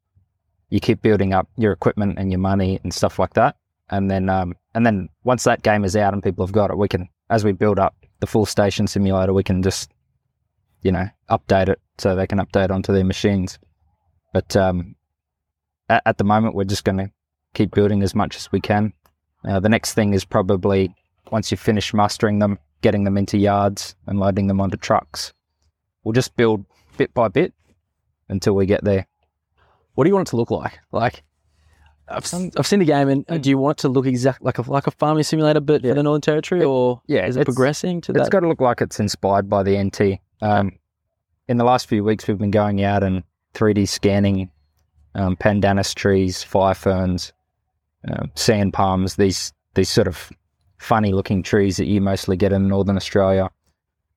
you 0.70 0.80
keep 0.80 1.02
building 1.02 1.32
up 1.32 1.48
your 1.56 1.72
equipment 1.72 2.18
and 2.18 2.30
your 2.30 2.38
money 2.38 2.80
and 2.82 2.92
stuff 2.92 3.18
like 3.18 3.34
that, 3.34 3.56
and 3.90 4.10
then 4.10 4.28
um 4.28 4.54
and 4.74 4.84
then 4.84 5.08
once 5.24 5.44
that 5.44 5.62
game 5.62 5.84
is 5.84 5.96
out 5.96 6.12
and 6.12 6.22
people 6.22 6.44
have 6.44 6.52
got 6.52 6.70
it, 6.70 6.78
we 6.78 6.88
can 6.88 7.08
as 7.30 7.44
we 7.44 7.52
build 7.52 7.78
up 7.78 7.94
the 8.20 8.26
full 8.26 8.46
station 8.46 8.86
simulator, 8.86 9.32
we 9.32 9.42
can 9.42 9.62
just 9.62 9.90
you 10.82 10.92
know, 10.92 11.08
update 11.30 11.68
it 11.68 11.80
so 11.98 12.14
they 12.14 12.26
can 12.26 12.38
update 12.38 12.70
onto 12.70 12.92
their 12.92 13.04
machines. 13.04 13.58
But 14.32 14.54
um, 14.56 14.96
at, 15.88 16.02
at 16.04 16.18
the 16.18 16.24
moment, 16.24 16.54
we're 16.54 16.64
just 16.64 16.84
going 16.84 16.98
to 16.98 17.10
keep 17.54 17.72
building 17.72 18.02
as 18.02 18.14
much 18.14 18.36
as 18.36 18.50
we 18.52 18.60
can. 18.60 18.92
Uh, 19.44 19.60
the 19.60 19.68
next 19.68 19.94
thing 19.94 20.14
is 20.14 20.24
probably 20.24 20.94
once 21.30 21.50
you 21.50 21.56
finish 21.56 21.92
mustering 21.94 22.38
them, 22.38 22.58
getting 22.80 23.04
them 23.04 23.16
into 23.18 23.38
yards 23.38 23.94
and 24.06 24.18
loading 24.18 24.46
them 24.46 24.60
onto 24.60 24.76
trucks. 24.76 25.32
We'll 26.04 26.12
just 26.12 26.36
build 26.36 26.64
bit 26.96 27.12
by 27.14 27.28
bit 27.28 27.52
until 28.28 28.54
we 28.54 28.66
get 28.66 28.84
there. 28.84 29.06
What 29.94 30.04
do 30.04 30.08
you 30.10 30.14
want 30.14 30.28
it 30.28 30.30
to 30.30 30.36
look 30.36 30.50
like? 30.50 30.78
Like, 30.90 31.22
I've, 32.08 32.24
s- 32.24 32.50
I've 32.56 32.66
seen 32.66 32.80
the 32.80 32.84
game, 32.84 33.08
and 33.08 33.24
uh, 33.30 33.38
do 33.38 33.50
you 33.50 33.58
want 33.58 33.78
it 33.78 33.82
to 33.82 33.88
look 33.88 34.06
exact 34.06 34.42
like 34.42 34.58
a 34.58 34.62
like 34.70 34.86
a 34.86 34.90
farming 34.90 35.22
simulator, 35.24 35.60
but 35.60 35.82
Yeah. 35.82 35.90
for 35.92 35.94
the 35.96 36.02
Northern 36.02 36.20
Territory, 36.20 36.62
or 36.64 37.00
yeah, 37.06 37.26
is 37.26 37.36
it 37.36 37.44
progressing 37.44 38.00
to 38.02 38.12
it's 38.12 38.16
that? 38.16 38.20
It's 38.22 38.28
got 38.30 38.40
to 38.40 38.48
look 38.48 38.60
like 38.60 38.80
it's 38.80 38.98
inspired 39.00 39.48
by 39.48 39.62
the 39.62 39.82
NT. 39.82 40.18
Um, 40.42 40.72
in 41.48 41.56
the 41.58 41.64
last 41.64 41.88
few 41.88 42.02
weeks, 42.04 42.26
we've 42.26 42.38
been 42.38 42.50
going 42.50 42.82
out 42.82 43.02
and 43.02 43.22
3D 43.54 43.86
scanning 43.88 44.50
um, 45.14 45.36
pandanus 45.36 45.94
trees, 45.94 46.42
fire 46.42 46.74
ferns, 46.74 47.32
um, 48.08 48.30
sand 48.34 48.72
palms. 48.72 49.16
These 49.16 49.52
these 49.74 49.88
sort 49.88 50.06
of 50.08 50.30
funny 50.78 51.12
looking 51.12 51.42
trees 51.42 51.76
that 51.76 51.86
you 51.86 52.00
mostly 52.00 52.36
get 52.36 52.52
in 52.52 52.68
northern 52.68 52.96
Australia. 52.96 53.48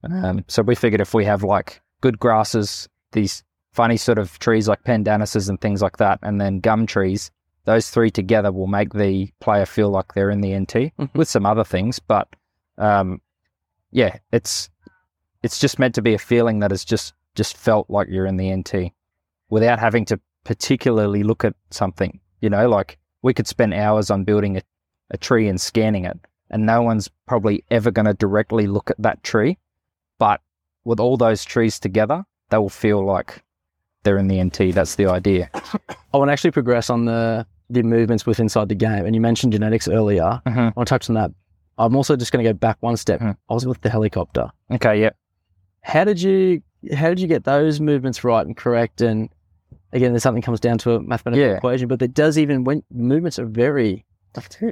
Um, 0.04 0.44
so 0.48 0.62
we 0.62 0.76
figured 0.76 1.02
if 1.02 1.14
we 1.14 1.26
have 1.26 1.44
like 1.44 1.82
good 2.02 2.20
grasses, 2.20 2.88
these 3.14 3.44
funny 3.72 3.98
sort 3.98 4.18
of 4.18 4.38
trees 4.40 4.68
like 4.68 4.84
pandanuses 4.84 5.50
and 5.50 5.60
things 5.60 5.82
like 5.82 5.98
that, 5.98 6.20
and 6.22 6.40
then 6.40 6.60
gum 6.60 6.86
trees, 6.86 7.32
those 7.66 7.90
three 7.90 8.12
together 8.12 8.52
will 8.52 8.68
make 8.68 8.94
the 8.94 9.30
player 9.40 9.66
feel 9.66 9.90
like 9.90 10.14
they're 10.14 10.30
in 10.30 10.42
the 10.42 10.54
NT 10.58 10.92
Mhm. 11.00 11.10
with 11.16 11.28
some 11.28 11.46
other 11.46 11.64
things. 11.64 12.00
But 12.00 12.28
um, 12.78 13.22
yeah, 13.92 14.18
it's 14.32 14.70
it's 15.44 15.60
just 15.60 15.80
meant 15.80 15.96
to 15.96 16.02
be 16.02 16.14
a 16.14 16.20
feeling 16.20 16.60
that 16.60 16.72
is 16.72 16.84
just 16.86 17.14
just 17.36 17.58
felt 17.58 17.90
like 17.90 18.08
you're 18.10 18.26
in 18.26 18.38
the 18.38 18.56
NT 18.56 18.92
without 19.50 19.80
having 19.80 20.06
to 20.06 20.20
particularly 20.44 21.24
look 21.24 21.44
at 21.46 21.54
something. 21.72 22.20
You 22.42 22.50
know, 22.50 22.70
like 22.70 22.98
we 23.26 23.34
could 23.34 23.48
spend 23.48 23.74
hours 23.74 24.12
on 24.12 24.24
building 24.24 24.56
a, 24.56 24.62
a 25.10 25.18
tree 25.18 25.48
and 25.48 25.60
scanning 25.60 26.06
it, 26.06 26.18
and 26.52 26.64
no 26.64 26.84
one's 26.84 27.10
probably 27.26 27.64
ever 27.72 27.90
going 27.90 28.06
to 28.06 28.14
directly 28.14 28.68
look 28.68 28.92
at 28.92 29.02
that 29.02 29.24
tree. 29.24 29.58
But 30.20 30.42
with 30.84 31.00
all 31.00 31.18
those 31.18 31.44
trees 31.44 31.80
together, 31.80 32.24
they 32.52 32.60
will 32.60 32.70
feel 32.70 33.04
like 33.04 33.44
they're 34.04 34.20
in 34.20 34.28
the 34.28 34.42
NT. 34.44 34.76
That's 34.76 34.94
the 34.94 35.08
idea. 35.08 35.50
I 36.14 36.18
want 36.18 36.30
to 36.30 36.34
actually 36.34 36.52
progress 36.52 36.90
on 36.92 37.06
the 37.06 37.48
the 37.72 37.82
movements 37.82 38.28
with 38.28 38.40
inside 38.40 38.70
the 38.70 38.76
game, 38.76 39.08
and 39.08 39.16
you 39.16 39.22
mentioned 39.22 39.54
genetics 39.54 39.88
earlier. 39.88 40.40
Mhm. 40.46 40.68
I 40.68 40.74
want 40.76 40.88
to 40.88 40.94
touch 40.94 41.10
on 41.10 41.16
that. 41.16 41.32
I'm 41.80 41.96
also 41.96 42.16
just 42.16 42.32
going 42.32 42.46
to 42.46 42.50
go 42.50 42.54
back 42.54 42.78
one 42.82 42.96
step. 42.96 43.20
Mhm. 43.22 43.36
I 43.50 43.54
was 43.56 43.66
with 43.66 43.82
the 43.82 43.90
helicopter. 43.90 44.52
Okay, 44.70 45.02
yeah. 45.02 45.10
How 45.82 46.04
did 46.04 46.22
you 46.22 46.62
how 46.96 47.10
did 47.10 47.20
you 47.20 47.28
get 47.28 47.44
those 47.44 47.80
movements 47.82 48.24
right 48.24 48.46
and 48.46 48.56
correct? 48.56 49.02
And 49.02 49.30
again, 49.96 50.12
there's 50.12 50.22
something 50.24 50.44
comes 50.44 50.60
down 50.60 50.78
to 50.80 50.96
a 50.96 51.00
mathematical 51.02 51.48
Yeah. 51.50 51.58
equation, 51.58 51.88
but 51.88 52.02
it 52.02 52.14
does 52.14 52.38
even 52.38 52.64
when 52.66 52.84
movements 52.92 53.40
are 53.40 53.46
very, 53.46 54.06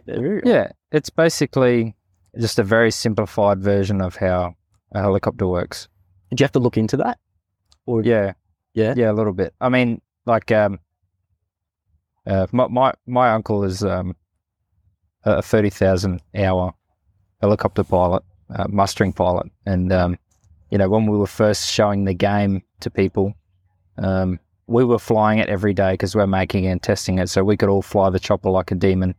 very 0.06 0.42
Yeah, 0.46 0.72
it's 0.92 1.10
basically 1.10 1.96
just 2.40 2.60
a 2.60 2.64
very 2.64 2.92
simplified 2.92 3.60
version 3.62 4.02
of 4.02 4.18
how 4.18 4.56
a 4.92 5.02
helicopter 5.02 5.48
works. 5.48 5.88
Do 6.30 6.42
you 6.42 6.44
have 6.44 6.52
to 6.52 6.60
look 6.60 6.78
into 6.78 6.98
that? 6.98 7.18
Or 7.86 8.04
Yeah, 8.04 8.34
Yeah? 8.74 8.94
yeah, 8.98 9.12
a 9.12 9.14
little 9.14 9.34
bit. 9.34 9.54
I 9.62 9.70
mean, 9.70 10.02
like, 10.26 10.52
um, 10.52 10.80
uh, 12.26 12.48
my 12.52 12.68
my 12.68 12.94
my 13.06 13.32
uncle 13.32 13.64
is 13.64 13.84
um, 13.84 14.16
a 15.24 15.42
thirty 15.42 15.70
thousand 15.70 16.22
hour 16.36 16.74
helicopter 17.42 17.84
pilot, 17.84 18.24
uh, 18.56 18.66
mustering 18.70 19.12
pilot, 19.14 19.48
and 19.66 19.92
um, 19.92 20.18
you 20.70 20.78
know, 20.78 20.90
when 20.90 21.06
we 21.06 21.18
were 21.18 21.28
first 21.28 21.70
showing 21.70 22.06
the 22.06 22.14
game 22.14 22.64
to 22.80 22.90
people, 22.90 23.34
um, 23.98 24.40
we 24.68 24.84
were 24.84 25.00
flying 25.00 25.40
it 25.40 25.50
every 25.50 25.74
day 25.74 25.94
because 25.94 26.16
we're 26.16 26.28
making 26.28 26.66
it 26.66 26.70
and 26.70 26.82
testing 26.82 27.20
it, 27.20 27.30
so 27.30 27.44
we 27.44 27.58
could 27.58 27.70
all 27.70 27.82
fly 27.82 28.10
the 28.10 28.20
chopper 28.20 28.50
like 28.50 28.72
a 28.72 28.76
demon. 28.76 29.16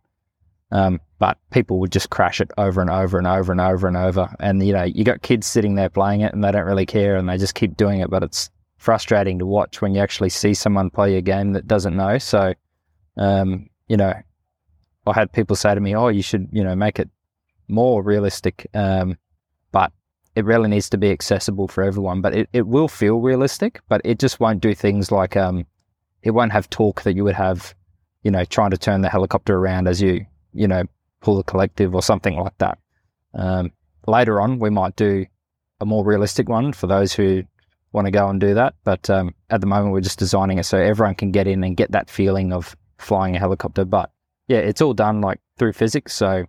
Um, 0.70 1.00
but 1.18 1.38
people 1.50 1.78
would 1.80 1.92
just 1.92 2.10
crash 2.10 2.40
it 2.40 2.50
over 2.58 2.80
and 2.80 2.90
over 2.90 3.18
and 3.18 3.26
over 3.26 3.52
and 3.52 3.60
over 3.60 3.86
and 3.86 3.96
over. 3.96 4.34
And 4.40 4.66
you 4.66 4.72
know, 4.72 4.82
you 4.82 5.04
got 5.04 5.22
kids 5.22 5.46
sitting 5.46 5.74
there 5.74 5.88
playing 5.88 6.22
it, 6.22 6.32
and 6.32 6.42
they 6.42 6.50
don't 6.50 6.66
really 6.66 6.86
care, 6.86 7.16
and 7.16 7.28
they 7.28 7.38
just 7.38 7.54
keep 7.54 7.76
doing 7.76 8.00
it. 8.00 8.10
But 8.10 8.22
it's 8.22 8.50
frustrating 8.78 9.38
to 9.38 9.46
watch 9.46 9.80
when 9.80 9.94
you 9.94 10.00
actually 10.00 10.30
see 10.30 10.54
someone 10.54 10.90
play 10.90 11.16
a 11.16 11.22
game 11.22 11.52
that 11.52 11.66
doesn't 11.66 11.96
know. 11.96 12.18
So, 12.18 12.54
um, 13.16 13.68
you 13.88 13.96
know, 13.96 14.14
I 15.06 15.12
had 15.12 15.32
people 15.32 15.56
say 15.56 15.74
to 15.74 15.80
me, 15.80 15.94
"Oh, 15.94 16.08
you 16.08 16.22
should, 16.22 16.48
you 16.52 16.64
know, 16.64 16.74
make 16.74 16.98
it 16.98 17.08
more 17.68 18.02
realistic." 18.02 18.66
Um, 18.74 19.16
but 19.72 19.92
it 20.36 20.44
really 20.44 20.68
needs 20.68 20.90
to 20.90 20.98
be 20.98 21.10
accessible 21.10 21.68
for 21.68 21.82
everyone. 21.82 22.20
But 22.20 22.34
it, 22.34 22.48
it 22.52 22.66
will 22.66 22.88
feel 22.88 23.20
realistic, 23.20 23.80
but 23.88 24.00
it 24.04 24.18
just 24.18 24.40
won't 24.40 24.60
do 24.60 24.74
things 24.74 25.10
like 25.10 25.36
um, 25.36 25.66
it 26.22 26.32
won't 26.32 26.52
have 26.52 26.70
torque 26.70 27.02
that 27.02 27.14
you 27.14 27.24
would 27.24 27.34
have, 27.34 27.74
you 28.22 28.30
know, 28.30 28.44
trying 28.44 28.70
to 28.70 28.78
turn 28.78 29.02
the 29.02 29.08
helicopter 29.08 29.56
around 29.56 29.86
as 29.86 30.00
you, 30.00 30.26
you 30.52 30.66
know, 30.66 30.84
pull 31.20 31.36
the 31.36 31.42
collective 31.42 31.94
or 31.94 32.02
something 32.02 32.36
like 32.36 32.56
that. 32.58 32.78
Um, 33.34 33.72
later 34.06 34.40
on, 34.40 34.58
we 34.58 34.70
might 34.70 34.96
do 34.96 35.26
a 35.80 35.86
more 35.86 36.04
realistic 36.04 36.48
one 36.48 36.72
for 36.72 36.86
those 36.86 37.12
who 37.12 37.44
want 37.92 38.06
to 38.06 38.10
go 38.10 38.28
and 38.28 38.40
do 38.40 38.54
that. 38.54 38.74
But 38.84 39.08
um, 39.10 39.34
at 39.50 39.60
the 39.60 39.66
moment, 39.66 39.92
we're 39.92 40.00
just 40.00 40.18
designing 40.18 40.58
it 40.58 40.64
so 40.64 40.78
everyone 40.78 41.14
can 41.14 41.30
get 41.30 41.46
in 41.46 41.62
and 41.62 41.76
get 41.76 41.92
that 41.92 42.10
feeling 42.10 42.52
of 42.52 42.76
flying 42.98 43.36
a 43.36 43.38
helicopter. 43.38 43.84
But 43.84 44.10
yeah, 44.48 44.58
it's 44.58 44.80
all 44.80 44.94
done 44.94 45.20
like 45.20 45.40
through 45.58 45.72
physics. 45.74 46.14
So 46.14 46.44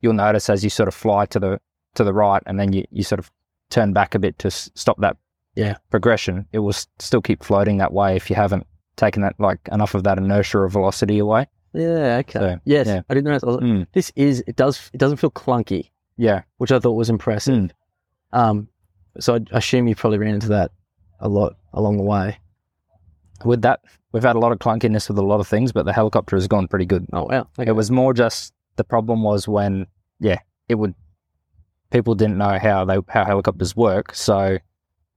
you'll 0.00 0.14
notice 0.14 0.48
as 0.48 0.64
you 0.64 0.70
sort 0.70 0.88
of 0.88 0.94
fly 0.94 1.26
to 1.26 1.38
the 1.38 1.60
to 1.94 2.04
the 2.04 2.12
right, 2.12 2.42
and 2.46 2.58
then 2.58 2.72
you, 2.72 2.84
you 2.90 3.02
sort 3.02 3.18
of 3.18 3.30
turn 3.70 3.92
back 3.92 4.14
a 4.14 4.18
bit 4.18 4.38
to 4.40 4.46
s- 4.46 4.70
stop 4.74 4.98
that 5.00 5.16
Yeah. 5.54 5.76
progression. 5.90 6.46
It 6.52 6.58
will 6.60 6.70
s- 6.70 6.86
still 6.98 7.20
keep 7.22 7.42
floating 7.44 7.78
that 7.78 7.92
way 7.92 8.16
if 8.16 8.30
you 8.30 8.36
haven't 8.36 8.66
taken 8.96 9.22
that 9.22 9.34
like 9.38 9.60
enough 9.72 9.94
of 9.94 10.04
that 10.04 10.18
inertia 10.18 10.58
or 10.58 10.68
velocity 10.68 11.18
away. 11.18 11.46
yeah, 11.72 12.18
okay. 12.20 12.38
So, 12.38 12.58
yes, 12.64 12.86
yeah. 12.86 13.02
I 13.08 13.14
didn't 13.14 13.24
know. 13.26 13.30
I 13.30 13.34
was 13.34 13.42
like, 13.44 13.60
Mm, 13.64 13.86
This 13.92 14.12
is 14.16 14.42
it 14.46 14.56
does 14.56 14.90
it 14.92 14.98
doesn't 14.98 15.18
feel 15.18 15.30
clunky, 15.30 15.90
yeah, 16.16 16.42
which 16.58 16.72
I 16.72 16.78
thought 16.80 16.92
was 16.92 17.08
impressive. 17.10 17.54
Mm. 17.54 17.70
Um, 18.32 18.68
so 19.18 19.34
I 19.36 19.40
assume 19.52 19.86
you 19.88 19.94
probably 19.94 20.18
ran 20.18 20.34
into 20.34 20.48
that 20.48 20.70
a 21.20 21.28
lot 21.28 21.56
along 21.72 21.96
the 21.96 22.02
way. 22.04 22.38
with 23.44 23.62
that, 23.62 23.80
we've 24.12 24.22
had 24.22 24.36
a 24.36 24.38
lot 24.38 24.52
of 24.52 24.58
clunkiness 24.58 25.08
with 25.08 25.16
a 25.18 25.22
lot 25.22 25.40
of 25.40 25.48
things, 25.48 25.72
but 25.72 25.86
the 25.86 25.92
helicopter 25.92 26.36
has 26.36 26.46
gone 26.46 26.68
pretty 26.68 26.84
good. 26.86 27.06
Oh 27.12 27.24
wow, 27.24 27.48
okay. 27.58 27.68
It 27.70 27.72
was 27.72 27.90
more 27.90 28.12
just 28.12 28.52
the 28.76 28.84
problem 28.84 29.22
was 29.22 29.48
when, 29.48 29.86
yeah, 30.18 30.38
it 30.68 30.74
would. 30.76 30.94
People 31.90 32.14
didn't 32.14 32.38
know 32.38 32.58
how 32.58 32.84
they 32.84 32.98
how 33.08 33.24
helicopters 33.24 33.74
work, 33.76 34.14
so 34.14 34.58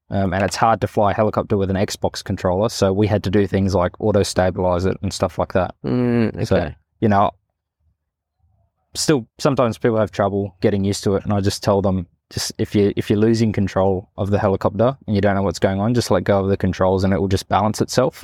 um, 0.09 0.33
and 0.33 0.43
it's 0.43 0.55
hard 0.55 0.81
to 0.81 0.87
fly 0.87 1.11
a 1.11 1.13
helicopter 1.13 1.57
with 1.57 1.69
an 1.69 1.75
Xbox 1.75 2.23
controller. 2.23 2.69
So 2.69 2.91
we 2.93 3.07
had 3.07 3.23
to 3.23 3.29
do 3.29 3.47
things 3.47 3.73
like 3.75 3.91
auto 3.99 4.23
stabilize 4.23 4.85
it 4.85 4.97
and 5.01 5.11
stuff 5.13 5.37
like 5.39 5.53
that. 5.53 5.75
Mm, 5.85 6.35
okay. 6.35 6.45
So- 6.45 6.73
You 6.99 7.09
know, 7.09 7.31
still 8.95 9.27
sometimes 9.39 9.77
people 9.77 9.97
have 9.97 10.11
trouble 10.11 10.55
getting 10.61 10.83
used 10.83 11.03
to 11.03 11.15
it, 11.15 11.23
and 11.23 11.33
I 11.33 11.41
just 11.41 11.63
tell 11.63 11.81
them 11.81 12.07
just 12.29 12.51
if 12.57 12.73
you 12.75 12.93
if 12.95 13.09
you're 13.09 13.19
losing 13.19 13.51
control 13.51 14.09
of 14.17 14.29
the 14.31 14.39
helicopter 14.39 14.97
and 15.07 15.15
you 15.15 15.21
don't 15.21 15.35
know 15.35 15.41
what's 15.43 15.59
going 15.59 15.79
on, 15.79 15.93
just 15.93 16.11
let 16.11 16.23
go 16.23 16.39
of 16.43 16.49
the 16.49 16.57
controls 16.57 17.03
and 17.03 17.13
it 17.13 17.19
will 17.19 17.27
just 17.27 17.47
balance 17.49 17.81
itself. 17.81 18.23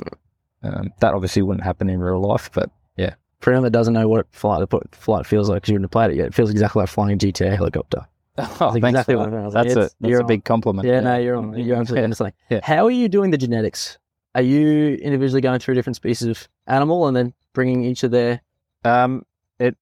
Um, 0.62 0.92
that 1.00 1.14
obviously 1.14 1.42
wouldn't 1.42 1.64
happen 1.64 1.88
in 1.88 2.00
real 2.00 2.20
life, 2.20 2.50
but 2.52 2.70
yeah. 2.96 3.14
For 3.40 3.50
anyone 3.50 3.64
that 3.64 3.70
doesn't 3.70 3.94
know 3.94 4.08
what 4.08 4.26
flight 4.32 4.66
flight 4.92 5.26
feels 5.26 5.48
like 5.48 5.56
because 5.62 5.70
you 5.70 5.76
haven't 5.76 5.88
played 5.90 6.10
it 6.10 6.16
yet, 6.16 6.26
it 6.26 6.34
feels 6.34 6.50
exactly 6.50 6.80
like 6.80 6.88
flying 6.90 7.14
a 7.14 7.16
GTA 7.16 7.56
helicopter. 7.56 8.06
Oh, 8.38 8.56
That's 8.72 8.76
exactly 8.76 9.16
what. 9.16 9.32
I 9.34 9.44
was 9.44 9.54
like, 9.54 9.64
That's 9.64 9.76
it's- 9.76 9.94
a 10.02 10.08
you're 10.08 10.20
a 10.20 10.24
big 10.24 10.44
compliment. 10.44 10.86
Yeah, 10.86 11.00
no, 11.00 11.18
you're 11.18 11.36
on, 11.36 11.52
you're 11.58 11.76
absolutely 11.76 12.00
Yeah. 12.00 12.04
understanding. 12.04 12.34
Yeah. 12.48 12.60
How 12.62 12.86
are 12.86 12.90
you 12.90 13.08
doing 13.08 13.30
the 13.30 13.38
genetics? 13.38 13.98
Are 14.34 14.42
you 14.42 14.94
individually 14.94 15.40
going 15.40 15.58
through 15.58 15.74
different 15.74 15.96
species 15.96 16.28
of 16.28 16.48
animal 16.66 17.06
and 17.08 17.16
then 17.16 17.34
bringing 17.52 17.84
each 17.84 18.04
of 18.04 18.12
their? 18.12 18.40
Um, 18.84 19.24
it 19.58 19.76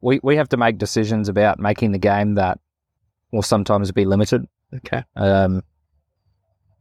we 0.00 0.18
we 0.22 0.36
have 0.36 0.48
to 0.50 0.56
make 0.56 0.78
decisions 0.78 1.28
about 1.28 1.58
making 1.60 1.92
the 1.92 1.98
game 1.98 2.34
that 2.36 2.58
will 3.30 3.42
sometimes 3.42 3.92
be 3.92 4.04
limited. 4.06 4.46
Okay. 4.74 5.04
Um, 5.14 5.62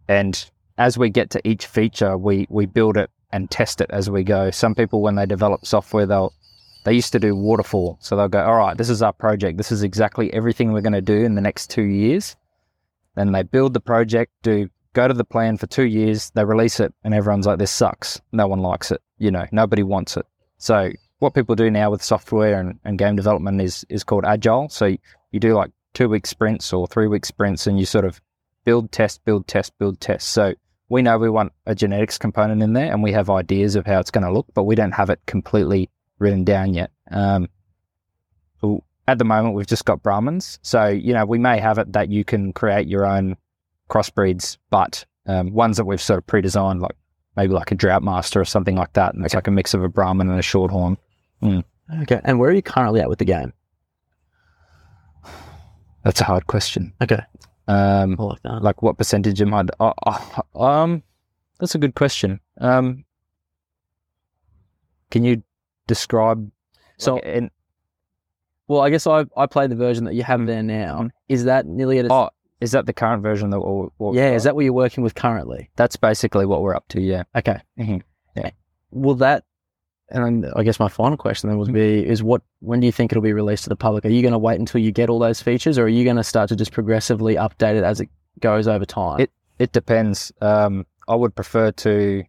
and 0.08 0.50
as 0.78 0.98
we 0.98 1.10
get 1.10 1.30
to 1.32 1.46
each 1.48 1.66
feature, 1.66 2.18
we 2.18 2.48
we 2.50 2.66
build 2.66 2.98
it 2.98 3.10
and 3.32 3.52
test 3.52 3.82
it 3.82 3.90
as 3.92 4.10
we 4.10 4.24
go. 4.24 4.50
Some 4.52 4.74
people, 4.74 5.02
when 5.02 5.16
they 5.16 5.26
develop 5.26 5.66
software, 5.66 6.06
they'll 6.06 6.34
they 6.84 6.94
used 6.94 7.12
to 7.14 7.20
do 7.20 7.36
waterfall, 7.36 7.98
so 8.02 8.16
they'll 8.16 8.28
go, 8.28 8.44
"All 8.44 8.58
right, 8.58 8.78
this 8.78 8.90
is 8.90 9.02
our 9.02 9.14
project. 9.14 9.58
This 9.58 9.72
is 9.72 9.84
exactly 9.84 10.34
everything 10.34 10.72
we're 10.72 10.82
going 10.82 10.94
to 10.94 11.02
do 11.02 11.24
in 11.24 11.36
the 11.36 11.42
next 11.42 11.70
two 11.70 11.84
years." 11.84 12.36
Then 13.16 13.32
they 13.32 13.44
build 13.44 13.74
the 13.74 13.80
project, 13.80 14.32
do 14.44 14.70
go 14.94 15.08
to 15.08 15.14
the 15.14 15.24
plan 15.24 15.58
for 15.58 15.68
two 15.68 15.86
years, 15.86 16.32
they 16.32 16.46
release 16.46 16.80
it, 16.80 16.94
and 17.04 17.14
everyone's 17.14 17.48
like, 17.48 17.60
"This 17.60 17.72
sucks. 17.72 18.22
No 18.32 18.48
one 18.48 18.62
likes 18.62 18.92
it. 18.92 19.02
You 19.18 19.32
know, 19.32 19.46
nobody 19.52 19.84
wants 19.84 20.18
it." 20.18 20.26
So 20.58 20.92
what 21.20 21.34
people 21.34 21.56
do 21.56 21.70
now 21.72 21.92
with 21.92 22.04
software 22.04 22.60
and, 22.60 22.80
and 22.84 22.98
game 22.98 23.16
development 23.16 23.62
is 23.62 23.86
is 23.90 24.04
called 24.04 24.26
agile. 24.26 24.70
So 24.70 24.96
you 25.32 25.40
do 25.40 25.54
like 25.54 25.72
two 25.94 26.10
week 26.10 26.28
sprints 26.28 26.72
or 26.74 26.88
three 26.88 27.08
week 27.08 27.26
sprints, 27.26 27.68
and 27.68 27.80
you 27.80 27.86
sort 27.86 28.06
of 28.06 28.22
build, 28.66 28.92
test, 28.92 29.24
build, 29.26 29.48
test, 29.48 29.78
build, 29.80 30.00
test. 30.00 30.28
So 30.30 30.54
we 30.90 31.02
know 31.02 31.18
we 31.18 31.30
want 31.30 31.54
a 31.66 31.74
genetics 31.74 32.18
component 32.18 32.62
in 32.62 32.74
there, 32.74 32.92
and 32.92 33.02
we 33.02 33.12
have 33.14 33.30
ideas 33.30 33.76
of 33.76 33.86
how 33.86 34.00
it's 34.00 34.12
going 34.12 34.26
to 34.26 34.32
look, 34.32 34.48
but 34.54 34.64
we 34.64 34.76
don't 34.76 34.92
have 34.92 35.10
it 35.10 35.20
completely 35.26 35.90
written 36.20 36.44
down 36.44 36.74
yet. 36.74 36.92
Um, 37.12 37.50
at 39.08 39.18
the 39.20 39.24
moment, 39.24 39.56
we've 39.56 39.68
just 39.68 39.86
got 39.86 40.04
Brahmans, 40.04 40.60
so 40.62 40.88
you 40.88 41.14
know 41.14 41.26
we 41.26 41.40
may 41.40 41.60
have 41.60 41.78
it 41.78 41.94
that 41.94 42.10
you 42.10 42.26
can 42.26 42.52
create 42.52 42.88
your 42.88 43.06
own 43.06 43.38
crossbreeds, 43.90 44.58
but 44.70 45.06
um, 45.28 45.54
ones 45.54 45.78
that 45.78 45.86
we've 45.86 46.02
sort 46.02 46.18
of 46.18 46.28
pre-designed, 46.28 46.82
like 46.82 46.96
maybe 47.38 47.54
like 47.54 47.72
a 47.72 47.76
Droughtmaster 47.76 48.36
or 48.36 48.46
something 48.46 48.76
like 48.76 48.94
that, 48.94 49.14
and 49.14 49.24
it's 49.24 49.34
like 49.34 49.48
a 49.48 49.52
mix 49.52 49.74
of 49.74 49.84
a 49.84 49.88
Brahman 49.88 50.30
and 50.30 50.40
a 50.40 50.44
Shorthorn. 50.44 50.98
Okay. 52.02 52.20
And 52.24 52.40
where 52.40 52.50
are 52.50 52.54
you 52.54 52.62
currently 52.62 53.00
at 53.00 53.08
with 53.08 53.20
the 53.20 53.26
game? 53.26 53.54
That's 56.04 56.22
a 56.22 56.26
hard 56.26 56.48
question. 56.48 56.94
Okay. 57.02 57.22
Um, 57.68 58.16
like 58.16 58.42
that. 58.44 58.62
like 58.64 58.82
what 58.82 58.98
percentage 58.98 59.42
am 59.42 59.54
I? 59.54 59.66
Uh, 59.80 59.94
uh, 60.06 60.42
um, 60.62 61.04
that's 61.60 61.76
a 61.76 61.78
good 61.78 61.96
question. 61.96 62.40
Um, 62.60 63.06
can 65.12 65.24
you 65.24 65.44
describe? 65.88 66.52
So- 66.98 67.16
like, 67.16 67.26
in, 67.26 67.52
Well, 68.68 68.82
I 68.82 68.90
guess 68.90 69.08
I 69.08 69.26
I 69.36 69.46
played 69.46 69.70
the 69.72 69.76
version 69.76 70.04
that 70.06 70.14
you 70.14 70.24
have 70.24 70.46
there 70.46 70.62
now. 70.64 71.10
Is 71.30 71.46
that 71.46 71.66
nearly 71.66 72.00
at 72.00 72.06
a, 72.06 72.14
oh, 72.14 72.30
is 72.60 72.72
that 72.72 72.86
the 72.86 72.94
current 72.94 73.24
version 73.24 73.50
that? 73.52 73.60
We're, 73.62 73.88
we're- 73.98 74.18
yeah? 74.18 74.32
Is 74.34 74.44
that 74.44 74.56
what 74.56 74.66
you're 74.66 74.74
working 74.74 75.04
with 75.04 75.16
currently? 75.16 75.70
That's 75.78 75.96
basically 75.96 76.46
what 76.46 76.62
we're 76.62 76.76
up 76.76 76.88
to. 76.90 77.02
Yeah. 77.02 77.24
Okay. 77.36 77.60
Mhm. 77.80 78.02
Will 78.92 79.16
that? 79.16 79.44
And 80.10 80.46
I 80.56 80.64
guess 80.64 80.80
my 80.80 80.88
final 80.88 81.18
question 81.18 81.50
then 81.50 81.60
would 81.60 81.74
be: 81.74 82.06
Is 82.06 82.24
what? 82.24 82.42
When 82.62 82.80
do 82.80 82.86
you 82.86 82.92
think 82.94 83.12
it'll 83.12 83.22
be 83.22 83.34
released 83.34 83.64
to 83.66 83.70
the 83.70 83.76
public? 83.76 84.06
Are 84.06 84.10
you 84.10 84.22
going 84.22 84.32
to 84.32 84.38
wait 84.38 84.58
until 84.60 84.80
you 84.80 84.92
get 84.94 85.10
all 85.10 85.20
those 85.20 85.42
features, 85.42 85.78
or 85.78 85.84
are 85.84 85.90
you 85.90 86.06
going 86.06 86.16
to 86.16 86.24
start 86.24 86.48
to 86.50 86.56
just 86.56 86.72
progressively 86.72 87.36
update 87.36 87.76
it 87.76 87.84
as 87.84 88.00
it 88.00 88.10
goes 88.40 88.68
over 88.68 88.86
time? 88.86 89.20
It- 89.20 89.32
It 89.60 89.72
depends. 89.74 90.32
Um, 90.42 90.86
I 91.10 91.16
would 91.16 91.36
prefer 91.36 91.72
to, 91.72 92.24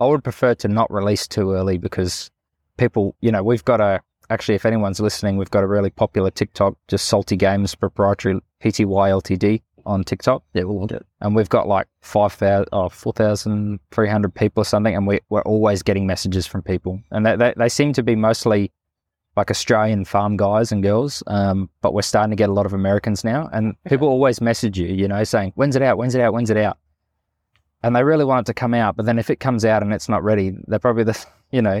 I 0.00 0.06
would 0.06 0.24
prefer 0.24 0.54
to 0.54 0.68
not 0.68 0.90
release 0.92 1.26
too 1.28 1.52
early 1.52 1.76
because 1.76 2.30
people, 2.76 3.14
you 3.20 3.30
know, 3.32 3.42
we've 3.42 3.64
got 3.64 3.80
a. 3.80 4.00
Actually, 4.28 4.56
if 4.56 4.66
anyone's 4.66 4.98
listening, 4.98 5.36
we've 5.36 5.50
got 5.50 5.62
a 5.62 5.68
really 5.68 5.90
popular 5.90 6.30
TikTok, 6.32 6.76
just 6.88 7.06
Salty 7.06 7.36
Games 7.36 7.76
proprietary 7.76 8.40
PTY 8.60 8.86
Ltd. 9.22 9.62
on 9.84 10.02
TikTok, 10.02 10.42
Yeah, 10.52 10.64
we'll 10.64 10.84
it. 10.92 11.06
and 11.20 11.36
we've 11.36 11.48
got 11.48 11.68
like 11.68 11.86
five 12.00 12.32
thousand, 12.32 12.68
oh, 12.72 12.88
four 12.88 13.12
thousand 13.12 13.78
three 13.92 14.08
hundred 14.08 14.34
people 14.34 14.62
or 14.62 14.64
something, 14.64 14.96
and 14.96 15.06
we, 15.06 15.20
we're 15.28 15.42
always 15.42 15.82
getting 15.84 16.08
messages 16.08 16.44
from 16.44 16.62
people, 16.62 17.00
and 17.12 17.24
they, 17.24 17.36
they 17.36 17.54
they 17.56 17.68
seem 17.68 17.92
to 17.92 18.02
be 18.02 18.16
mostly 18.16 18.72
like 19.36 19.50
Australian 19.50 20.04
farm 20.04 20.36
guys 20.36 20.72
and 20.72 20.82
girls, 20.82 21.22
um, 21.28 21.70
but 21.82 21.94
we're 21.94 22.02
starting 22.02 22.30
to 22.30 22.36
get 22.36 22.48
a 22.48 22.52
lot 22.52 22.66
of 22.66 22.72
Americans 22.72 23.22
now, 23.22 23.48
and 23.52 23.76
people 23.84 24.08
always 24.08 24.40
message 24.40 24.76
you, 24.76 24.88
you 24.88 25.06
know, 25.06 25.22
saying 25.22 25.52
when's 25.54 25.76
it 25.76 25.82
out, 25.82 25.98
when's 25.98 26.16
it 26.16 26.20
out, 26.20 26.32
when's 26.32 26.50
it 26.50 26.56
out, 26.56 26.78
and 27.84 27.94
they 27.94 28.02
really 28.02 28.24
want 28.24 28.40
it 28.40 28.50
to 28.50 28.54
come 28.54 28.74
out, 28.74 28.96
but 28.96 29.06
then 29.06 29.20
if 29.20 29.30
it 29.30 29.38
comes 29.38 29.64
out 29.64 29.82
and 29.84 29.92
it's 29.92 30.08
not 30.08 30.24
ready, 30.24 30.52
they're 30.66 30.80
probably 30.80 31.04
the 31.04 31.24
you 31.52 31.62
know 31.62 31.80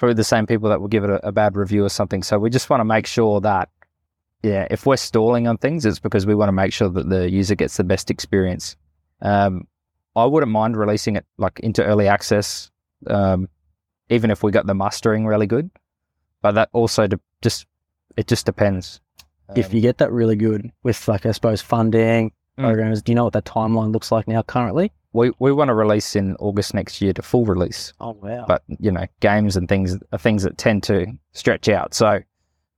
probably 0.00 0.14
the 0.14 0.24
same 0.24 0.46
people 0.46 0.68
that 0.70 0.80
will 0.80 0.88
give 0.88 1.04
it 1.04 1.10
a, 1.10 1.28
a 1.28 1.32
bad 1.32 1.56
review 1.56 1.84
or 1.84 1.88
something. 1.88 2.22
So 2.24 2.38
we 2.38 2.50
just 2.50 2.68
want 2.70 2.80
to 2.80 2.84
make 2.84 3.06
sure 3.06 3.40
that 3.42 3.68
yeah, 4.42 4.66
if 4.70 4.86
we're 4.86 4.96
stalling 4.96 5.46
on 5.46 5.58
things, 5.58 5.84
it's 5.84 5.98
because 6.00 6.26
we 6.26 6.34
want 6.34 6.48
to 6.48 6.52
make 6.52 6.72
sure 6.72 6.88
that 6.88 7.08
the 7.10 7.30
user 7.30 7.54
gets 7.54 7.76
the 7.76 7.84
best 7.84 8.10
experience. 8.10 8.74
Um, 9.20 9.66
I 10.16 10.24
wouldn't 10.24 10.50
mind 10.50 10.76
releasing 10.78 11.14
it 11.16 11.26
like 11.36 11.60
into 11.60 11.84
early 11.84 12.08
access, 12.08 12.70
um, 13.06 13.48
even 14.08 14.30
if 14.30 14.42
we 14.42 14.50
got 14.50 14.66
the 14.66 14.74
mustering 14.74 15.26
really 15.26 15.46
good. 15.46 15.70
But 16.42 16.52
that 16.52 16.70
also 16.72 17.06
de- 17.06 17.20
just 17.42 17.66
it 18.16 18.26
just 18.26 18.46
depends. 18.46 19.00
if 19.54 19.66
Um, 19.68 19.74
you 19.76 19.80
get 19.82 19.98
that 19.98 20.10
really 20.10 20.36
good 20.36 20.72
with, 20.82 21.06
like, 21.06 21.26
I 21.26 21.32
suppose, 21.32 21.60
funding 21.60 22.32
Mm. 22.58 22.64
programs, 22.64 23.02
do 23.02 23.12
you 23.12 23.16
know 23.16 23.24
what 23.24 23.32
that 23.34 23.44
timeline 23.44 23.92
looks 23.92 24.10
like 24.10 24.26
now 24.26 24.42
currently? 24.42 24.90
We 25.12 25.32
we 25.38 25.52
want 25.52 25.68
to 25.68 25.74
release 25.74 26.14
in 26.16 26.36
August 26.36 26.74
next 26.74 27.00
year 27.00 27.12
to 27.12 27.22
full 27.22 27.44
release. 27.44 27.92
Oh, 28.00 28.12
wow. 28.12 28.44
but 28.46 28.62
you 28.78 28.90
know, 28.92 29.06
games 29.20 29.56
and 29.56 29.68
things 29.68 29.96
are 30.12 30.18
things 30.18 30.42
that 30.44 30.56
tend 30.58 30.82
to 30.84 31.06
stretch 31.32 31.68
out. 31.68 31.94
So 31.94 32.20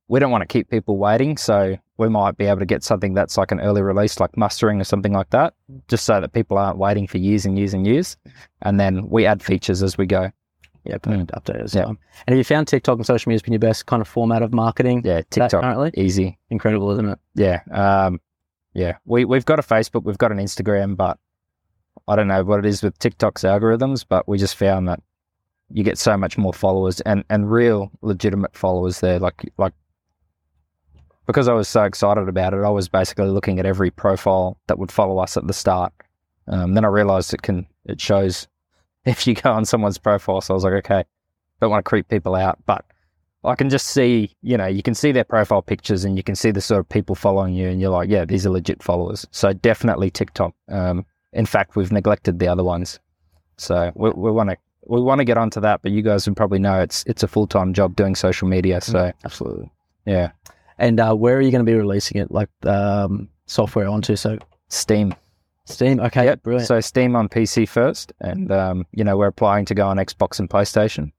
we 0.08 0.18
don't 0.20 0.30
want 0.30 0.42
to 0.42 0.46
keep 0.46 0.68
people 0.70 0.96
waiting. 0.98 1.36
So 1.36 1.76
we 1.98 2.08
might 2.08 2.36
be 2.36 2.46
able 2.46 2.58
to 2.60 2.66
get 2.66 2.82
something 2.82 3.14
that's 3.14 3.36
like 3.38 3.52
an 3.52 3.60
early 3.60 3.82
release, 3.82 4.18
like 4.20 4.36
mustering 4.36 4.80
or 4.80 4.84
something 4.84 5.12
like 5.12 5.30
that, 5.30 5.54
just 5.88 6.04
so 6.04 6.20
that 6.20 6.32
people 6.32 6.58
aren't 6.58 6.78
waiting 6.78 7.06
for 7.06 7.18
years 7.18 7.44
and 7.46 7.58
years 7.58 7.74
and 7.74 7.86
years. 7.86 8.16
And 8.62 8.78
then 8.80 9.08
we 9.08 9.24
add 9.26 9.42
features 9.42 9.82
as 9.82 9.96
we 9.98 10.06
go. 10.06 10.30
yeah, 10.84 10.98
perfect 10.98 11.30
update 11.32 11.62
as 11.62 11.74
Yeah. 11.74 11.82
well. 11.82 11.90
And 12.26 12.34
have 12.34 12.38
you 12.38 12.44
found 12.44 12.66
TikTok 12.66 12.96
and 12.98 13.06
social 13.06 13.30
media 13.30 13.36
has 13.36 13.42
been 13.42 13.52
your 13.52 13.60
best 13.60 13.86
kind 13.86 14.00
of 14.00 14.08
format 14.08 14.42
of 14.42 14.52
marketing? 14.52 15.02
Yeah, 15.04 15.20
TikTok, 15.30 15.60
currently? 15.62 15.92
easy. 15.96 16.38
Incredible, 16.50 16.90
isn't 16.90 17.08
it? 17.08 17.18
Yeah, 17.36 17.60
um, 17.70 18.20
yeah. 18.74 18.96
We 19.04 19.24
we've 19.24 19.44
got 19.44 19.60
a 19.60 19.62
Facebook, 19.62 20.02
we've 20.02 20.18
got 20.18 20.32
an 20.32 20.38
Instagram, 20.38 20.96
but 20.96 21.18
I 22.08 22.16
don't 22.16 22.28
know 22.28 22.42
what 22.44 22.58
it 22.58 22.66
is 22.66 22.82
with 22.82 22.98
TikTok's 22.98 23.42
algorithms, 23.42 24.04
but 24.08 24.26
we 24.28 24.38
just 24.38 24.56
found 24.56 24.88
that 24.88 25.00
you 25.70 25.82
get 25.84 25.98
so 25.98 26.16
much 26.16 26.36
more 26.36 26.52
followers 26.52 27.00
and, 27.02 27.24
and 27.30 27.50
real 27.50 27.90
legitimate 28.02 28.56
followers 28.56 29.00
there. 29.00 29.18
Like 29.18 29.50
like 29.58 29.72
because 31.26 31.48
I 31.48 31.52
was 31.52 31.68
so 31.68 31.84
excited 31.84 32.28
about 32.28 32.52
it, 32.52 32.62
I 32.64 32.70
was 32.70 32.88
basically 32.88 33.28
looking 33.28 33.58
at 33.58 33.66
every 33.66 33.90
profile 33.90 34.58
that 34.66 34.78
would 34.78 34.92
follow 34.92 35.18
us 35.18 35.36
at 35.36 35.46
the 35.46 35.52
start. 35.52 35.92
Um, 36.48 36.74
then 36.74 36.84
I 36.84 36.88
realized 36.88 37.32
it 37.32 37.42
can 37.42 37.66
it 37.86 38.00
shows 38.00 38.48
if 39.04 39.26
you 39.26 39.34
go 39.34 39.52
on 39.52 39.64
someone's 39.64 39.98
profile. 39.98 40.40
So 40.40 40.54
I 40.54 40.56
was 40.56 40.64
like, 40.64 40.84
okay, 40.84 41.04
don't 41.60 41.70
want 41.70 41.84
to 41.84 41.88
creep 41.88 42.08
people 42.08 42.34
out, 42.34 42.58
but 42.66 42.84
I 43.44 43.54
can 43.56 43.70
just 43.70 43.88
see, 43.88 44.34
you 44.42 44.56
know, 44.56 44.66
you 44.66 44.82
can 44.82 44.94
see 44.94 45.10
their 45.10 45.24
profile 45.24 45.62
pictures 45.62 46.04
and 46.04 46.16
you 46.16 46.22
can 46.22 46.36
see 46.36 46.52
the 46.52 46.60
sort 46.60 46.80
of 46.80 46.88
people 46.88 47.14
following 47.14 47.54
you, 47.54 47.68
and 47.68 47.80
you're 47.80 47.90
like, 47.90 48.08
yeah, 48.08 48.24
these 48.24 48.46
are 48.46 48.50
legit 48.50 48.82
followers. 48.82 49.26
So 49.30 49.52
definitely 49.52 50.10
TikTok. 50.10 50.54
Um, 50.68 51.04
in 51.32 51.46
fact, 51.46 51.76
we've 51.76 51.92
neglected 51.92 52.38
the 52.38 52.48
other 52.48 52.64
ones, 52.64 52.98
so 53.56 53.92
we 53.94 54.10
we 54.10 54.30
want 54.30 54.50
to 54.50 54.56
we 54.86 55.00
want 55.00 55.18
to 55.20 55.24
get 55.24 55.36
onto 55.38 55.60
that. 55.60 55.82
But 55.82 55.92
you 55.92 56.02
guys 56.02 56.26
would 56.26 56.36
probably 56.36 56.58
know 56.58 56.80
it's 56.80 57.04
it's 57.06 57.22
a 57.22 57.28
full 57.28 57.46
time 57.46 57.72
job 57.72 57.96
doing 57.96 58.14
social 58.14 58.48
media. 58.48 58.80
So 58.80 59.12
Absolutely. 59.24 59.70
yeah, 60.06 60.32
And 60.78 60.98
uh, 61.00 61.14
where 61.14 61.36
are 61.36 61.40
you 61.40 61.50
going 61.50 61.64
to 61.64 61.70
be 61.70 61.76
releasing 61.76 62.20
it? 62.20 62.30
Like 62.30 62.48
um, 62.66 63.28
software 63.46 63.88
onto? 63.88 64.16
So 64.16 64.38
Steam. 64.68 65.14
Steam. 65.64 66.00
Okay, 66.00 66.24
Yep. 66.24 66.42
brilliant. 66.42 66.66
So 66.66 66.80
Steam 66.80 67.14
on 67.14 67.28
PC 67.28 67.68
first, 67.68 68.12
and 68.20 68.50
um, 68.50 68.86
you 68.92 69.04
know 69.04 69.16
we're 69.16 69.28
applying 69.28 69.64
to 69.66 69.74
go 69.74 69.86
on 69.86 69.96
Xbox 69.98 70.38
and 70.40 70.50
PlayStation. 70.50 71.12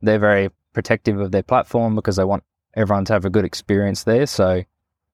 They're 0.00 0.18
very 0.18 0.50
protective 0.72 1.20
of 1.20 1.30
their 1.32 1.42
platform 1.42 1.94
because 1.94 2.16
they 2.16 2.24
want 2.24 2.42
everyone 2.74 3.04
to 3.04 3.12
have 3.12 3.24
a 3.26 3.30
good 3.30 3.44
experience 3.44 4.04
there. 4.04 4.26
So 4.26 4.62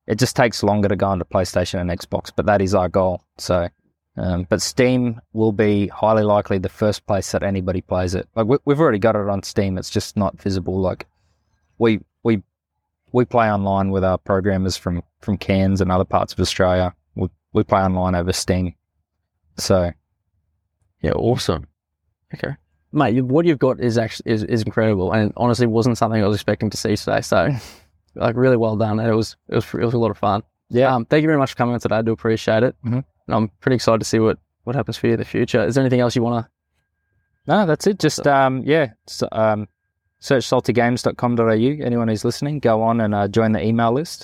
it 0.07 0.19
just 0.19 0.37
takes 0.37 0.63
longer 0.63 0.89
to 0.89 0.97
go 0.97 1.09
onto 1.09 1.25
PlayStation 1.25 1.81
and 1.81 1.91
Xbox, 1.91 2.31
but 2.35 2.47
that 2.47 2.63
is 2.63 2.75
our 2.75 2.89
goal. 2.89 3.23
So, 3.39 3.69
um, 4.19 4.47
but 4.49 4.61
Steam 4.61 5.21
will 5.33 5.53
be 5.53 5.87
highly 5.89 6.23
likely 6.25 6.59
the 6.59 6.69
first 6.69 7.07
place 7.07 7.33
that 7.33 7.43
anybody 7.43 7.81
plays 7.81 8.15
it. 8.15 8.29
Like 8.35 8.47
we, 8.47 8.59
we've 8.65 8.81
already 8.81 8.99
got 8.99 9.17
it 9.17 9.29
on 9.29 9.43
Steam, 9.43 9.79
it's 9.79 9.91
just 9.91 10.17
not 10.17 10.41
visible. 10.41 10.79
Like 10.81 11.07
we 11.79 12.01
we 12.25 12.43
we 13.13 13.25
play 13.25 13.51
online 13.51 13.91
with 13.91 14.05
our 14.05 14.19
programmers 14.19 14.77
from 14.77 15.03
from 15.21 15.39
Cairns 15.39 15.81
and 15.81 15.91
other 15.93 16.05
parts 16.05 16.33
of 16.33 16.41
Australia. 16.41 16.95
We 17.15 17.29
we 17.53 17.63
play 17.65 17.81
online 17.81 18.15
over 18.15 18.33
Steam. 18.33 18.75
So 19.57 19.93
Yeah, 21.03 21.13
awesome. 21.13 21.67
Okay, 22.35 22.55
mate, 22.93 23.23
what 23.23 23.47
you've 23.47 23.59
got 23.59 23.81
is 23.81 23.97
actually 23.99 24.33
is, 24.33 24.43
is 24.45 24.63
incredible, 24.63 25.13
and 25.13 25.33
honestly, 25.37 25.67
wasn't 25.67 25.97
something 25.97 26.23
I 26.23 26.27
was 26.27 26.37
expecting 26.37 26.71
to 26.71 26.77
see 26.77 26.97
today. 26.97 27.21
So, 27.23 27.49
like, 28.15 28.37
really 28.37 28.57
well 28.59 28.77
done, 28.77 28.99
and 29.01 29.09
it 29.09 29.15
was 29.15 29.37
it 29.49 29.55
was 29.55 29.65
it 29.75 29.85
was 29.85 29.95
a 29.95 29.99
lot 29.99 30.11
of 30.11 30.19
fun. 30.19 30.43
yeah, 30.71 30.95
Um, 30.95 31.07
thank 31.07 31.23
you 31.23 31.29
very 31.29 31.39
much 31.39 31.53
for 31.53 31.57
coming 31.57 31.75
on 31.75 31.81
today. 31.81 31.97
I 31.97 32.03
do 32.03 32.13
appreciate 32.13 32.63
it, 32.65 32.75
Mhm. 32.85 33.05
And 33.29 33.37
I'm 33.37 33.49
pretty 33.61 33.77
excited 33.77 33.99
to 33.99 34.05
see 34.05 34.19
what 34.19 34.39
what 34.65 34.75
happens 34.75 34.97
for 34.97 35.07
you 35.07 35.15
in 35.15 35.19
the 35.19 35.25
future. 35.25 35.65
Is 35.65 35.77
there 35.77 35.83
anything 35.83 36.01
else 36.01 36.17
you 36.17 36.23
want 36.23 36.45
to? 36.45 36.51
no, 37.49 37.65
that's 37.65 37.87
it. 37.87 37.99
Just 37.99 38.27
um, 38.27 38.63
yeah, 38.65 38.93
so, 39.07 39.27
um, 39.33 39.67
search 40.21 40.45
saltygames.com.au. 40.45 41.87
Anyone 41.87 42.09
who's 42.09 42.25
listening, 42.25 42.59
go 42.59 42.83
on 42.83 43.01
and 43.01 43.15
uh, 43.15 43.27
join 43.27 43.53
the 43.53 43.65
email 43.65 43.93
list. 43.93 44.17